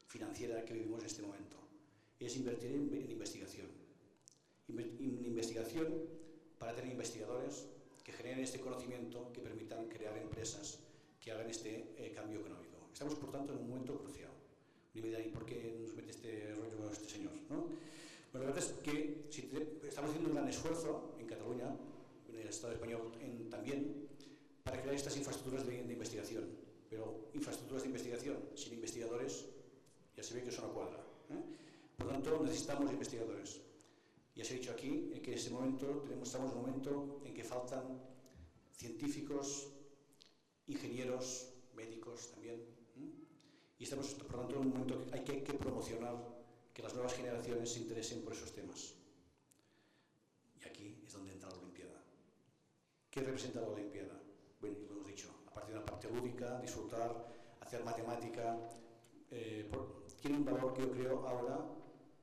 financiera 0.08 0.64
que 0.66 0.74
vivimos 0.74 1.02
en 1.02 1.06
este 1.06 1.22
momento. 1.22 1.58
Es 2.20 2.36
invertir 2.36 2.72
en, 2.72 3.12
investigación. 3.12 3.68
Investigación 4.68 5.94
para 6.58 6.74
tener 6.74 6.92
investigadores 6.92 7.68
que 8.06 8.14
generen 8.14 8.44
este 8.44 8.60
conocimiento, 8.60 9.34
que 9.34 9.42
permitan 9.42 9.90
crear 9.90 10.16
empresas 10.16 10.78
que 11.20 11.32
hagan 11.32 11.50
este 11.50 11.96
eh, 11.98 12.12
cambio 12.14 12.40
económico. 12.42 12.78
Estamos, 12.94 13.16
por 13.16 13.32
tanto, 13.32 13.52
en 13.52 13.60
un 13.60 13.70
momento 13.70 13.98
crucial. 13.98 14.30
Y 14.94 15.02
¿por 15.30 15.46
qué 15.46 15.76
nos 15.82 15.94
mete 15.96 16.12
este 16.12 16.54
rollo 16.54 16.90
este 16.92 17.10
señor? 17.10 17.34
¿no? 17.50 17.66
Pero 18.32 18.46
la 18.46 18.52
verdad 18.52 18.64
es 18.64 18.74
que 18.84 19.26
si 19.30 19.50
estamos 19.84 20.12
haciendo 20.12 20.30
un 20.30 20.36
gran 20.36 20.48
esfuerzo 20.48 21.16
en 21.20 21.26
Cataluña, 21.26 21.76
en 22.30 22.36
el 22.40 22.48
Estado 22.48 22.74
español 22.74 23.12
también, 23.50 24.08
para 24.64 24.80
crear 24.82 24.96
estas 24.96 25.18
infraestructuras 25.18 25.66
de, 25.66 25.78
investigación. 25.92 26.46
Pero 26.90 27.30
infraestructuras 27.34 27.84
de 27.84 27.90
investigación 27.90 28.38
sin 28.54 28.74
investigadores, 28.74 29.46
ya 30.16 30.24
se 30.24 30.36
ve 30.36 30.44
que 30.44 30.50
eso 30.50 30.62
no 30.62 30.74
cuadra. 30.74 31.04
¿eh? 31.32 31.42
Por 31.98 32.08
tanto, 32.08 32.40
necesitamos 32.44 32.92
investigadores. 32.92 33.62
Ya 34.36 34.44
se 34.44 34.54
ha 34.54 34.58
dicho 34.58 34.72
aquí 34.72 35.12
en 35.14 35.22
que 35.22 35.32
en 35.32 35.38
ese 35.38 35.50
momento 35.50 36.04
tenemos, 36.04 36.28
estamos 36.28 36.52
en 36.52 36.58
un 36.58 36.66
momento 36.66 37.22
en 37.25 37.25
que 37.36 37.44
faltan 37.44 38.02
científicos, 38.72 39.68
ingenieros, 40.68 41.50
médicos 41.76 42.32
también. 42.32 42.64
Y 43.78 43.84
estamos, 43.84 44.08
por 44.14 44.40
tanto, 44.40 44.56
en 44.56 44.62
un 44.62 44.70
momento 44.70 45.06
que 45.06 45.14
hay 45.14 45.24
que, 45.24 45.44
que 45.44 45.54
promocionar 45.54 46.16
que 46.74 46.82
las 46.82 46.94
nuevas 46.94 47.14
generaciones 47.14 47.72
se 47.72 47.80
interesen 47.80 48.24
por 48.24 48.34
esos 48.34 48.52
temas. 48.54 48.96
Y 50.62 50.68
aquí 50.68 51.04
es 51.06 51.14
donde 51.14 51.34
entra 51.34 51.50
la 51.50 51.58
Olimpiada. 51.58 52.02
¿Qué 53.12 53.22
representa 53.22 53.62
la 53.62 53.68
Olimpiada? 53.68 54.22
Bueno, 54.62 54.78
lo 54.88 54.94
hemos 54.94 55.08
dicho, 55.08 55.30
aparte 55.48 55.72
de 55.72 55.78
una 55.78 55.86
parte 55.86 56.10
lúdica, 56.10 56.60
disfrutar, 56.62 57.12
hacer 57.60 57.84
matemática, 57.84 58.58
eh, 59.30 59.70
tiene 60.22 60.38
un 60.38 60.46
valor 60.46 60.74
que 60.74 60.82
yo 60.82 60.92
creo 60.92 61.28
ahora, 61.28 61.60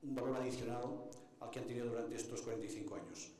un 0.01 0.15
valor 0.15 0.37
adicional 0.37 1.09
al 1.39 1.49
que 1.51 1.59
han 1.59 1.67
tenido 1.67 1.87
durante 1.87 2.15
estos 2.15 2.41
45 2.41 2.95
años. 2.95 3.31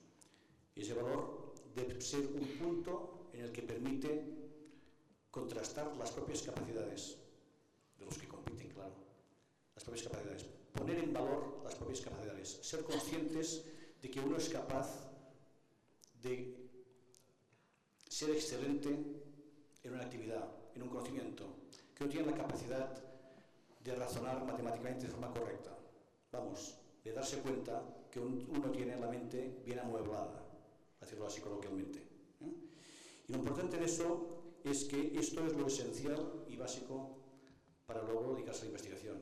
Y 0.75 0.81
ese 0.81 0.93
valor 0.93 1.52
debe 1.75 1.99
ser 2.01 2.25
un 2.27 2.47
punto 2.59 3.29
en 3.33 3.41
el 3.41 3.51
que 3.51 3.61
permite 3.61 4.43
contrastar 5.31 5.95
las 5.97 6.11
propias 6.11 6.41
capacidades 6.43 7.17
de 7.97 8.05
los 8.05 8.17
que 8.17 8.27
compiten, 8.27 8.69
claro, 8.69 8.93
las 9.73 9.83
propias 9.83 10.07
capacidades. 10.07 10.45
Poner 10.71 10.99
en 10.99 11.13
valor 11.13 11.61
las 11.63 11.75
propias 11.75 12.01
capacidades, 12.01 12.49
ser 12.61 12.83
conscientes 12.83 13.65
de 14.01 14.11
que 14.11 14.19
uno 14.19 14.37
es 14.37 14.49
capaz 14.49 15.09
de 16.21 16.69
ser 18.07 18.31
excelente 18.31 18.89
en 19.83 19.93
una 19.93 20.03
actividad, 20.03 20.47
en 20.75 20.83
un 20.83 20.89
conocimiento, 20.89 21.45
que 21.95 22.03
uno 22.03 22.11
tiene 22.11 22.31
la 22.31 22.37
capacidad 22.37 23.03
de 23.83 23.95
razonar 23.95 24.45
matemáticamente 24.45 25.07
de 25.07 25.11
forma 25.11 25.31
correcta. 25.31 25.77
Vamos, 26.31 26.75
de 27.03 27.11
darse 27.11 27.39
cuenta 27.39 27.83
que 28.09 28.19
uno 28.19 28.71
tiene 28.71 28.95
la 28.97 29.07
mente 29.07 29.61
bien 29.65 29.79
amueblada, 29.79 30.42
para 31.03 31.09
decirlo 31.09 31.27
así 31.27 31.41
coloquialmente. 31.41 31.99
Y 33.27 33.33
lo 33.33 33.39
importante 33.39 33.75
en 33.75 33.83
eso 33.83 34.55
es 34.63 34.85
que 34.85 35.11
esto 35.19 35.45
es 35.45 35.53
lo 35.53 35.67
esencial 35.67 36.45
y 36.47 36.55
básico 36.55 37.17
para 37.85 38.01
luego 38.03 38.33
dedicarse 38.33 38.61
a 38.61 38.63
la 38.63 38.69
investigación. 38.69 39.21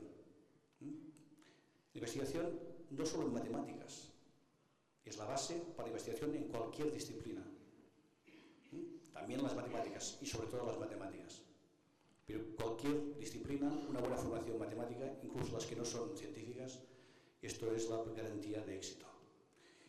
La 0.80 1.98
investigación 1.98 2.60
no 2.90 3.04
solo 3.04 3.26
en 3.26 3.34
matemáticas, 3.34 4.12
es 5.04 5.16
la 5.16 5.24
base 5.24 5.54
para 5.76 5.88
la 5.88 5.94
investigación 5.94 6.34
en 6.36 6.44
cualquier 6.44 6.92
disciplina. 6.92 7.42
También 9.12 9.42
las 9.42 9.56
matemáticas 9.56 10.18
y 10.22 10.26
sobre 10.26 10.46
todo 10.46 10.64
las 10.64 10.78
matemáticas. 10.78 11.42
Pero 12.24 12.54
cualquier 12.56 13.18
disciplina, 13.18 13.68
una 13.88 13.98
buena 13.98 14.16
formación 14.16 14.56
matemática, 14.56 15.18
incluso 15.24 15.52
las 15.52 15.66
que 15.66 15.74
no 15.74 15.84
son 15.84 16.16
científicas, 16.16 16.78
esto 17.42 17.74
es 17.74 17.90
la 17.90 18.04
garantía 18.04 18.60
de 18.60 18.76
éxito. 18.76 19.11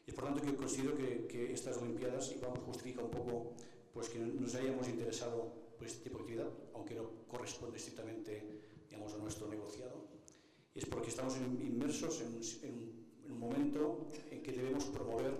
Y 0.05 0.11
por 0.11 0.25
tanto 0.25 0.43
yo 0.45 0.55
considero 0.57 0.97
que, 0.97 1.53
estas 1.53 1.77
Olimpiadas, 1.77 2.31
y 2.31 2.39
vamos, 2.39 2.59
justifica 2.65 3.01
un 3.01 3.11
poco 3.11 3.53
pues 3.93 4.09
que 4.09 4.19
nos 4.19 4.55
hayamos 4.55 4.87
interesado 4.89 5.53
por 5.77 5.87
este 5.87 6.03
tipo 6.03 6.17
de 6.17 6.23
actividad, 6.23 6.49
aunque 6.73 6.95
no 6.95 7.09
corresponde 7.27 7.77
estrictamente 7.77 8.43
digamos, 8.89 9.13
a 9.13 9.17
nuestro 9.17 9.47
negociado, 9.47 10.07
es 10.73 10.85
porque 10.85 11.09
estamos 11.09 11.37
inmersos 11.37 12.21
en, 12.21 13.03
un 13.29 13.39
momento 13.39 14.07
en 14.31 14.41
que 14.41 14.51
debemos 14.51 14.85
promover 14.85 15.33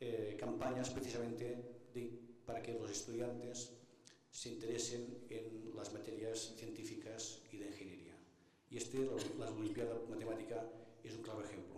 eh, 0.00 0.36
campañas 0.38 0.90
precisamente 0.90 1.56
para 2.44 2.62
que 2.62 2.72
los 2.72 2.90
estudiantes 2.90 3.72
se 4.30 4.50
interesen 4.50 5.26
en 5.28 5.74
las 5.76 5.92
materias 5.92 6.54
científicas 6.56 7.42
y 7.52 7.58
de 7.58 7.66
ingeniería. 7.66 8.14
Y 8.70 8.76
este, 8.76 9.06
la, 9.38 9.50
Olimpiada 9.50 10.00
Matemática, 10.08 10.64
es 11.02 11.14
un 11.14 11.22
claro 11.22 11.44
ejemplo. 11.44 11.74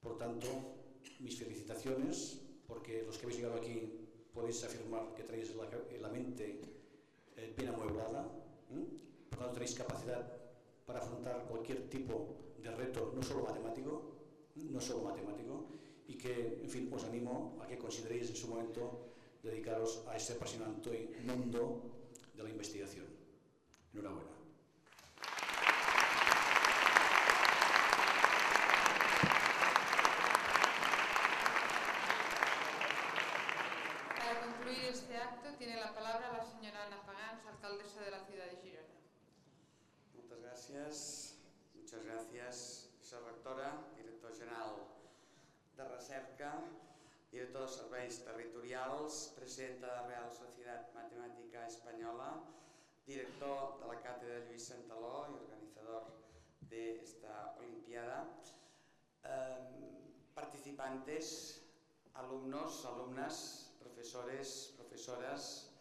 Por 0.00 0.16
tanto, 0.16 0.46
mis 1.22 1.38
felicitaciones, 1.38 2.42
porque 2.66 3.02
los 3.02 3.16
que 3.16 3.24
habéis 3.24 3.38
llegado 3.40 3.56
aquí 3.56 3.80
podéis 4.34 4.62
afirmar 4.64 5.14
que 5.14 5.22
traéis 5.24 5.54
la, 5.54 6.08
mente 6.08 6.60
eh, 7.36 7.54
bien 7.56 7.70
amueblada, 7.70 8.28
por 9.30 9.38
tanto 9.38 9.54
tenéis 9.54 9.74
capacidad 9.74 10.42
para 10.86 10.98
afrontar 10.98 11.46
cualquier 11.46 11.88
tipo 11.88 12.36
de 12.58 12.70
reto, 12.70 13.12
no 13.14 13.22
solo 13.22 13.44
matemático, 13.44 14.12
no 14.56 14.80
solo 14.80 15.02
matemático, 15.04 15.66
y 16.06 16.16
que, 16.16 16.60
en 16.62 16.68
fin, 16.68 16.90
os 16.92 17.04
animo 17.04 17.58
a 17.62 17.66
que 17.66 17.78
consideréis 17.78 18.30
en 18.30 18.36
su 18.36 18.48
momento 18.48 19.14
dedicaros 19.42 20.04
a 20.08 20.16
este 20.16 20.34
apasionante 20.34 21.16
mundo 21.24 21.82
de 22.34 22.42
la 22.42 22.50
investigación. 22.50 23.06
Enhorabuena. 23.92 24.30
Para 34.18 34.40
concluir 34.40 34.84
este 34.90 35.16
acto 35.16 35.48
tiene 35.58 35.76
la 35.76 35.94
palabra 35.94 36.32
la 36.32 36.44
señora 36.44 36.86
Ana 36.86 37.02
Pagans, 37.06 37.46
alcaldesa 37.46 38.02
de 38.02 38.10
la 38.10 38.24
ciudad 38.26 38.46
de 38.46 38.56
Girona. 38.62 38.92
gràcies. 40.52 41.38
Muchas 41.74 42.04
gracias, 42.04 42.88
rectora, 43.26 43.84
director 43.96 44.32
general 44.38 44.76
de 45.76 47.46
Serveis 48.12 48.24
Territorials, 48.24 49.32
presidenta 49.36 49.86
de 49.86 49.92
la 49.92 50.06
Real 50.06 50.32
Societat 50.32 50.92
Matemàtica 50.92 51.64
Espanyola, 51.66 52.26
Española, 52.36 52.42
director 53.06 53.80
de 53.80 53.86
la 53.88 54.00
Cátedra 54.02 54.44
Luis 54.48 54.66
Santaló 54.66 55.28
y 55.30 55.34
organizador 55.40 56.12
de 56.68 57.00
esta 57.00 57.54
Olimpiada, 57.58 58.28
em, 59.24 60.34
participantes, 60.34 61.62
alumnos, 62.12 62.84
alumnas, 62.84 63.72
profesores, 63.80 64.74
profesoras, 64.76 65.72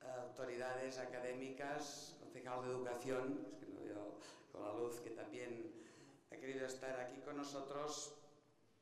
autoridades 0.00 0.98
académicas, 0.98 2.16
concejal 2.18 2.62
de 2.62 2.70
educación, 2.72 3.46
es 3.52 3.68
que 3.68 3.94
con 4.50 4.62
la 4.64 4.72
luz 4.74 5.00
que 5.00 5.10
también 5.10 5.72
ha 6.32 6.36
querido 6.36 6.66
estar 6.66 6.98
aquí 6.98 7.20
con 7.20 7.36
nosotros. 7.36 8.16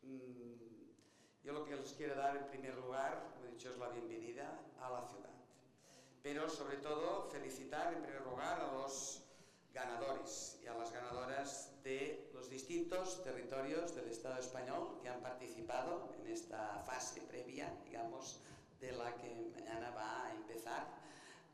Mm, 0.02 0.57
yo 1.42 1.52
lo 1.52 1.64
que 1.64 1.76
les 1.76 1.92
quiero 1.92 2.14
dar 2.14 2.36
en 2.36 2.46
primer 2.46 2.74
lugar, 2.74 3.30
como 3.32 3.46
he 3.46 3.52
dicho, 3.52 3.70
es 3.70 3.78
la 3.78 3.88
bienvenida 3.88 4.60
a 4.80 4.90
la 4.90 5.02
ciudad. 5.08 5.30
Pero 6.22 6.48
sobre 6.48 6.76
todo 6.78 7.28
felicitar 7.30 7.94
en 7.94 8.02
primer 8.02 8.22
lugar 8.22 8.60
a 8.60 8.72
los 8.72 9.22
ganadores 9.72 10.58
y 10.62 10.66
a 10.66 10.74
las 10.74 10.92
ganadoras 10.92 11.82
de 11.84 12.30
los 12.34 12.50
distintos 12.50 13.22
territorios 13.22 13.94
del 13.94 14.08
Estado 14.08 14.38
español 14.38 14.98
que 15.00 15.08
han 15.08 15.20
participado 15.20 16.12
en 16.18 16.26
esta 16.26 16.80
fase 16.80 17.20
previa, 17.22 17.72
digamos, 17.84 18.40
de 18.80 18.92
la 18.92 19.14
que 19.16 19.50
mañana 19.54 19.90
va 19.90 20.26
a 20.26 20.34
empezar 20.34 20.86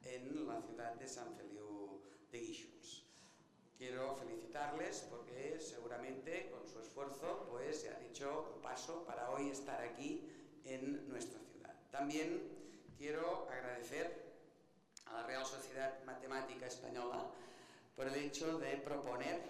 en 0.05 0.47
la 0.47 0.61
ciudad 0.63 0.95
de 0.95 1.09
San 1.09 1.35
Feliu 1.35 2.01
de 2.31 2.39
Guíxols. 2.39 2.74
Quiero 3.85 4.17
felicitarles 4.17 5.07
porque 5.11 5.61
seguramente 5.61 6.49
con 6.51 6.67
su 6.67 6.81
esfuerzo 6.81 7.47
pues 7.51 7.83
se 7.83 7.91
han 7.91 8.03
hecho 8.03 8.51
un 8.57 8.63
paso 8.63 9.05
para 9.05 9.29
hoy 9.29 9.51
estar 9.51 9.79
aquí 9.83 10.27
en 10.65 11.07
nuestra 11.07 11.39
ciudad. 11.53 11.75
También 11.91 12.49
quiero 12.97 13.47
agradecer 13.51 14.25
a 15.05 15.13
la 15.13 15.27
Real 15.27 15.45
Sociedad 15.45 16.03
Matemática 16.07 16.65
Española 16.65 17.27
por 17.95 18.07
el 18.07 18.15
hecho 18.15 18.57
de 18.57 18.79
proponer 18.79 19.43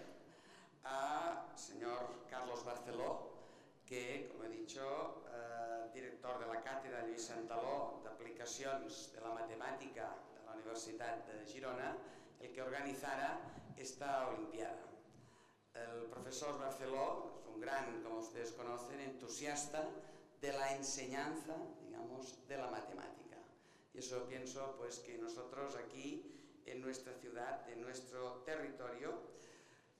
a 0.82 1.53
señor 1.55 2.26
Carlos 2.28 2.64
Barceló, 2.64 3.30
que, 3.87 4.30
como 4.32 4.47
he 4.47 4.49
dicho, 4.49 5.22
eh, 5.32 5.91
director 5.95 6.41
de 6.41 6.53
la 6.53 6.61
Cátedra 6.61 7.07
Lluís 7.07 7.24
Santaló 7.24 8.01
d'Aplicacions 8.03 9.12
de 9.14 9.20
la 9.20 9.30
Matemàtica 9.30 10.11
de 10.35 10.45
la 10.45 10.59
Universitat 10.59 11.24
de 11.24 11.47
Girona, 11.47 11.95
el 12.41 12.53
que 12.53 12.62
organizara 12.62 13.41
esta 13.76 14.28
Olimpiada. 14.28 14.85
El 15.74 16.07
profesor 16.07 16.59
Barceló 16.59 17.41
es 17.41 17.47
un 17.49 17.61
gran, 17.61 18.03
como 18.03 18.18
ustedes 18.18 18.53
conocen, 18.53 19.01
entusiasta 19.01 19.89
de 20.41 20.53
la 20.53 20.76
enseñanza, 20.76 21.57
digamos, 21.85 22.47
de 22.47 22.57
la 22.57 22.70
matemática. 22.70 23.39
Y 23.93 23.99
eso 23.99 24.26
pienso 24.28 24.76
pues 24.78 25.01
que 25.01 25.18
nosotros 25.18 25.76
aquí 25.76 26.35
en 26.66 26.80
nuestra 26.80 27.12
ciudad, 27.14 27.68
en 27.68 27.82
nuestro 27.82 28.43
territorio, 28.45 29.20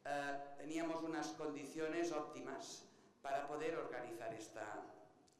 eh, 0.05 0.39
teníamos 0.59 1.03
unas 1.03 1.29
condiciones 1.29 2.13
óptimas 2.13 2.85
para 3.23 3.47
poder 3.49 3.77
organizar 3.77 4.33
esta 4.35 4.91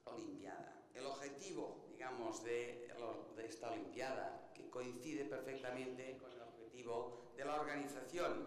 Olimpiada. 0.07 0.83
El 0.95 1.07
objetivo, 1.07 1.87
digamos, 1.91 2.45
de, 2.45 2.93
de 3.37 3.47
esta 3.47 3.71
Olimpiada, 3.71 4.51
que 4.55 4.69
coincide 4.69 5.25
perfectamente 5.25 6.19
con 6.19 6.31
el 6.33 6.41
objetivo 6.75 7.31
de 7.37 7.45
la 7.45 7.61
organización 7.61 8.47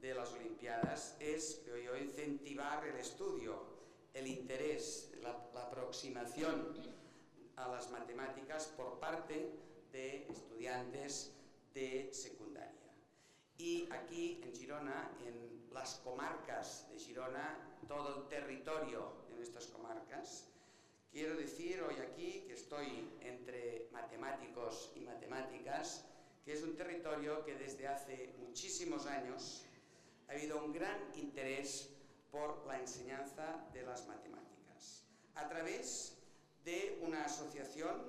de 0.00 0.14
las 0.14 0.32
Olimpiadas, 0.32 1.16
es, 1.18 1.62
creo 1.64 1.76
yo, 1.78 1.96
incentivar 1.96 2.86
el 2.86 2.96
estudio, 2.96 3.64
el 4.14 4.28
interés, 4.28 5.12
la, 5.22 5.50
la 5.52 5.62
aproximación 5.64 6.72
a 7.56 7.68
las 7.68 7.90
matemáticas 7.90 8.66
por 8.76 9.00
parte 9.00 9.50
de 9.90 10.26
estudiantes 10.28 11.34
de 11.74 12.10
secundaria. 12.12 12.92
Y 13.56 13.88
aquí 13.90 14.40
en 14.44 14.54
Girona, 14.54 15.10
en 15.26 15.68
las 15.72 15.96
comarcas 15.96 16.88
de 16.90 16.98
Girona, 16.98 17.58
todo 17.88 18.18
el 18.18 18.28
territorio 18.28 19.14
de 19.28 19.34
nuestras 19.34 19.66
comarcas, 19.66 20.48
quiero 21.10 21.34
decir 21.34 21.82
hoy 21.82 21.96
aquí 21.96 22.44
que 22.46 22.54
estoy 22.54 23.10
entre 23.20 23.88
matemáticos 23.90 24.92
y 24.94 25.00
matemáticas, 25.00 26.04
que 26.48 26.54
es 26.54 26.62
un 26.62 26.74
territorio 26.76 27.44
que 27.44 27.56
desde 27.56 27.86
hace 27.86 28.32
muchísimos 28.38 29.04
años 29.04 29.66
ha 30.26 30.32
habido 30.32 30.64
un 30.64 30.72
gran 30.72 30.96
interés 31.14 31.90
por 32.30 32.66
la 32.66 32.80
enseñanza 32.80 33.68
de 33.74 33.82
las 33.82 34.08
matemáticas, 34.08 35.04
a 35.34 35.46
través 35.46 36.16
de 36.64 37.00
una 37.02 37.26
asociación 37.26 38.00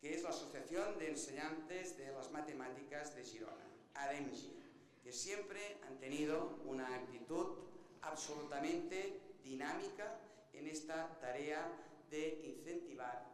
que 0.00 0.12
es 0.12 0.24
la 0.24 0.30
Asociación 0.30 0.98
de 0.98 1.10
Enseñantes 1.10 1.96
de 1.96 2.10
las 2.10 2.32
Matemáticas 2.32 3.14
de 3.14 3.22
Girona, 3.22 3.64
ADEMGI, 3.94 4.58
que 5.04 5.12
siempre 5.12 5.76
han 5.86 6.00
tenido 6.00 6.58
una 6.64 6.92
actitud 6.92 7.58
absolutamente 8.00 9.20
dinámica 9.44 10.18
en 10.52 10.66
esta 10.66 11.16
tarea 11.20 11.64
de 12.10 12.40
incentivar, 12.42 13.24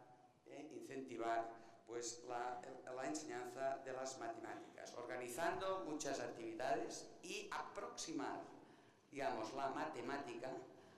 eh, 0.45 0.69
incentivar 0.79 1.49
pues, 1.89 2.23
la, 2.29 2.61
la 2.95 3.05
enseñanza 3.05 3.79
de 3.83 3.91
las 3.91 4.17
matemáticas, 4.19 4.93
organizando 4.93 5.83
muchas 5.85 6.19
actividades 6.19 7.09
y 7.23 7.49
aproximar, 7.51 8.39
digamos, 9.11 9.53
la 9.53 9.69
matemática 9.71 10.49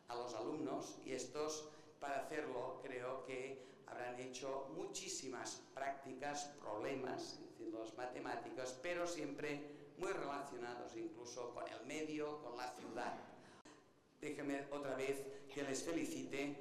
a 0.10 0.16
los 0.16 0.36
alumnos 0.36 1.00
y 1.06 1.14
estos, 1.14 1.70
para 2.00 2.20
hacerlo, 2.20 2.82
creo 2.84 3.24
que 3.24 3.66
habrán 3.88 4.20
hecho 4.20 4.68
muchísimas 4.76 5.64
prácticas, 5.74 6.52
problemas 6.60 7.40
en 7.60 7.74
las 7.74 7.96
matemáticas, 7.98 8.78
pero 8.84 9.08
siempre 9.08 9.62
muy 9.98 10.12
relacionados 10.12 10.96
incluso 10.98 11.54
con 11.54 11.68
el 11.68 11.86
medio, 11.86 12.44
con 12.44 12.58
la 12.58 12.70
ciudad. 12.74 13.14
Déjenme 14.20 14.68
otra 14.72 14.96
vez 14.96 15.26
que 15.54 15.64
les 15.64 15.84
felicite, 15.84 16.58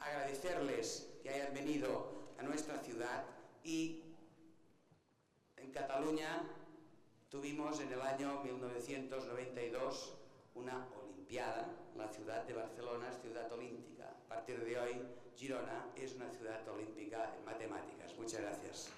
agradecerles 0.00 1.10
que 1.22 1.30
hayan 1.30 1.54
venido 1.54 2.12
a 2.38 2.42
nuestra 2.42 2.78
ciudad 2.78 3.33
y 3.64 4.02
en 5.56 5.72
Cataluña 5.72 6.42
tuvimos 7.30 7.80
en 7.80 7.92
el 7.92 8.00
año 8.00 8.42
1992 8.44 10.14
una 10.54 10.86
Olimpiada, 11.02 11.66
la 11.96 12.06
ciudad 12.08 12.44
de 12.44 12.52
Barcelona 12.52 13.08
es 13.08 13.20
ciudad 13.22 13.50
olímpica. 13.50 14.04
A 14.04 14.28
partir 14.28 14.62
de 14.62 14.78
hoy 14.78 15.02
Girona 15.34 15.86
es 15.96 16.14
una 16.14 16.30
ciudad 16.30 16.68
olímpica 16.68 17.34
en 17.36 17.44
matemáticas. 17.44 18.14
Muchas 18.18 18.42
gracias. 18.42 18.90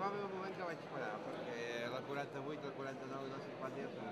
va 0.03 0.09
haver 0.09 0.25
un 0.25 0.33
moment 0.35 0.57
que 0.59 0.67
vaig 0.67 0.81
parar, 0.91 1.11
perquè 1.27 1.59
la 1.93 2.01
48 2.09 2.59
i 2.59 2.67
la 2.67 2.75
49 2.79 3.29
i 3.29 3.35
la 3.37 3.43
50 3.47 3.85
ja 3.85 3.91
són 3.95 4.03
molt 4.03 4.11
iguals. 4.11 4.12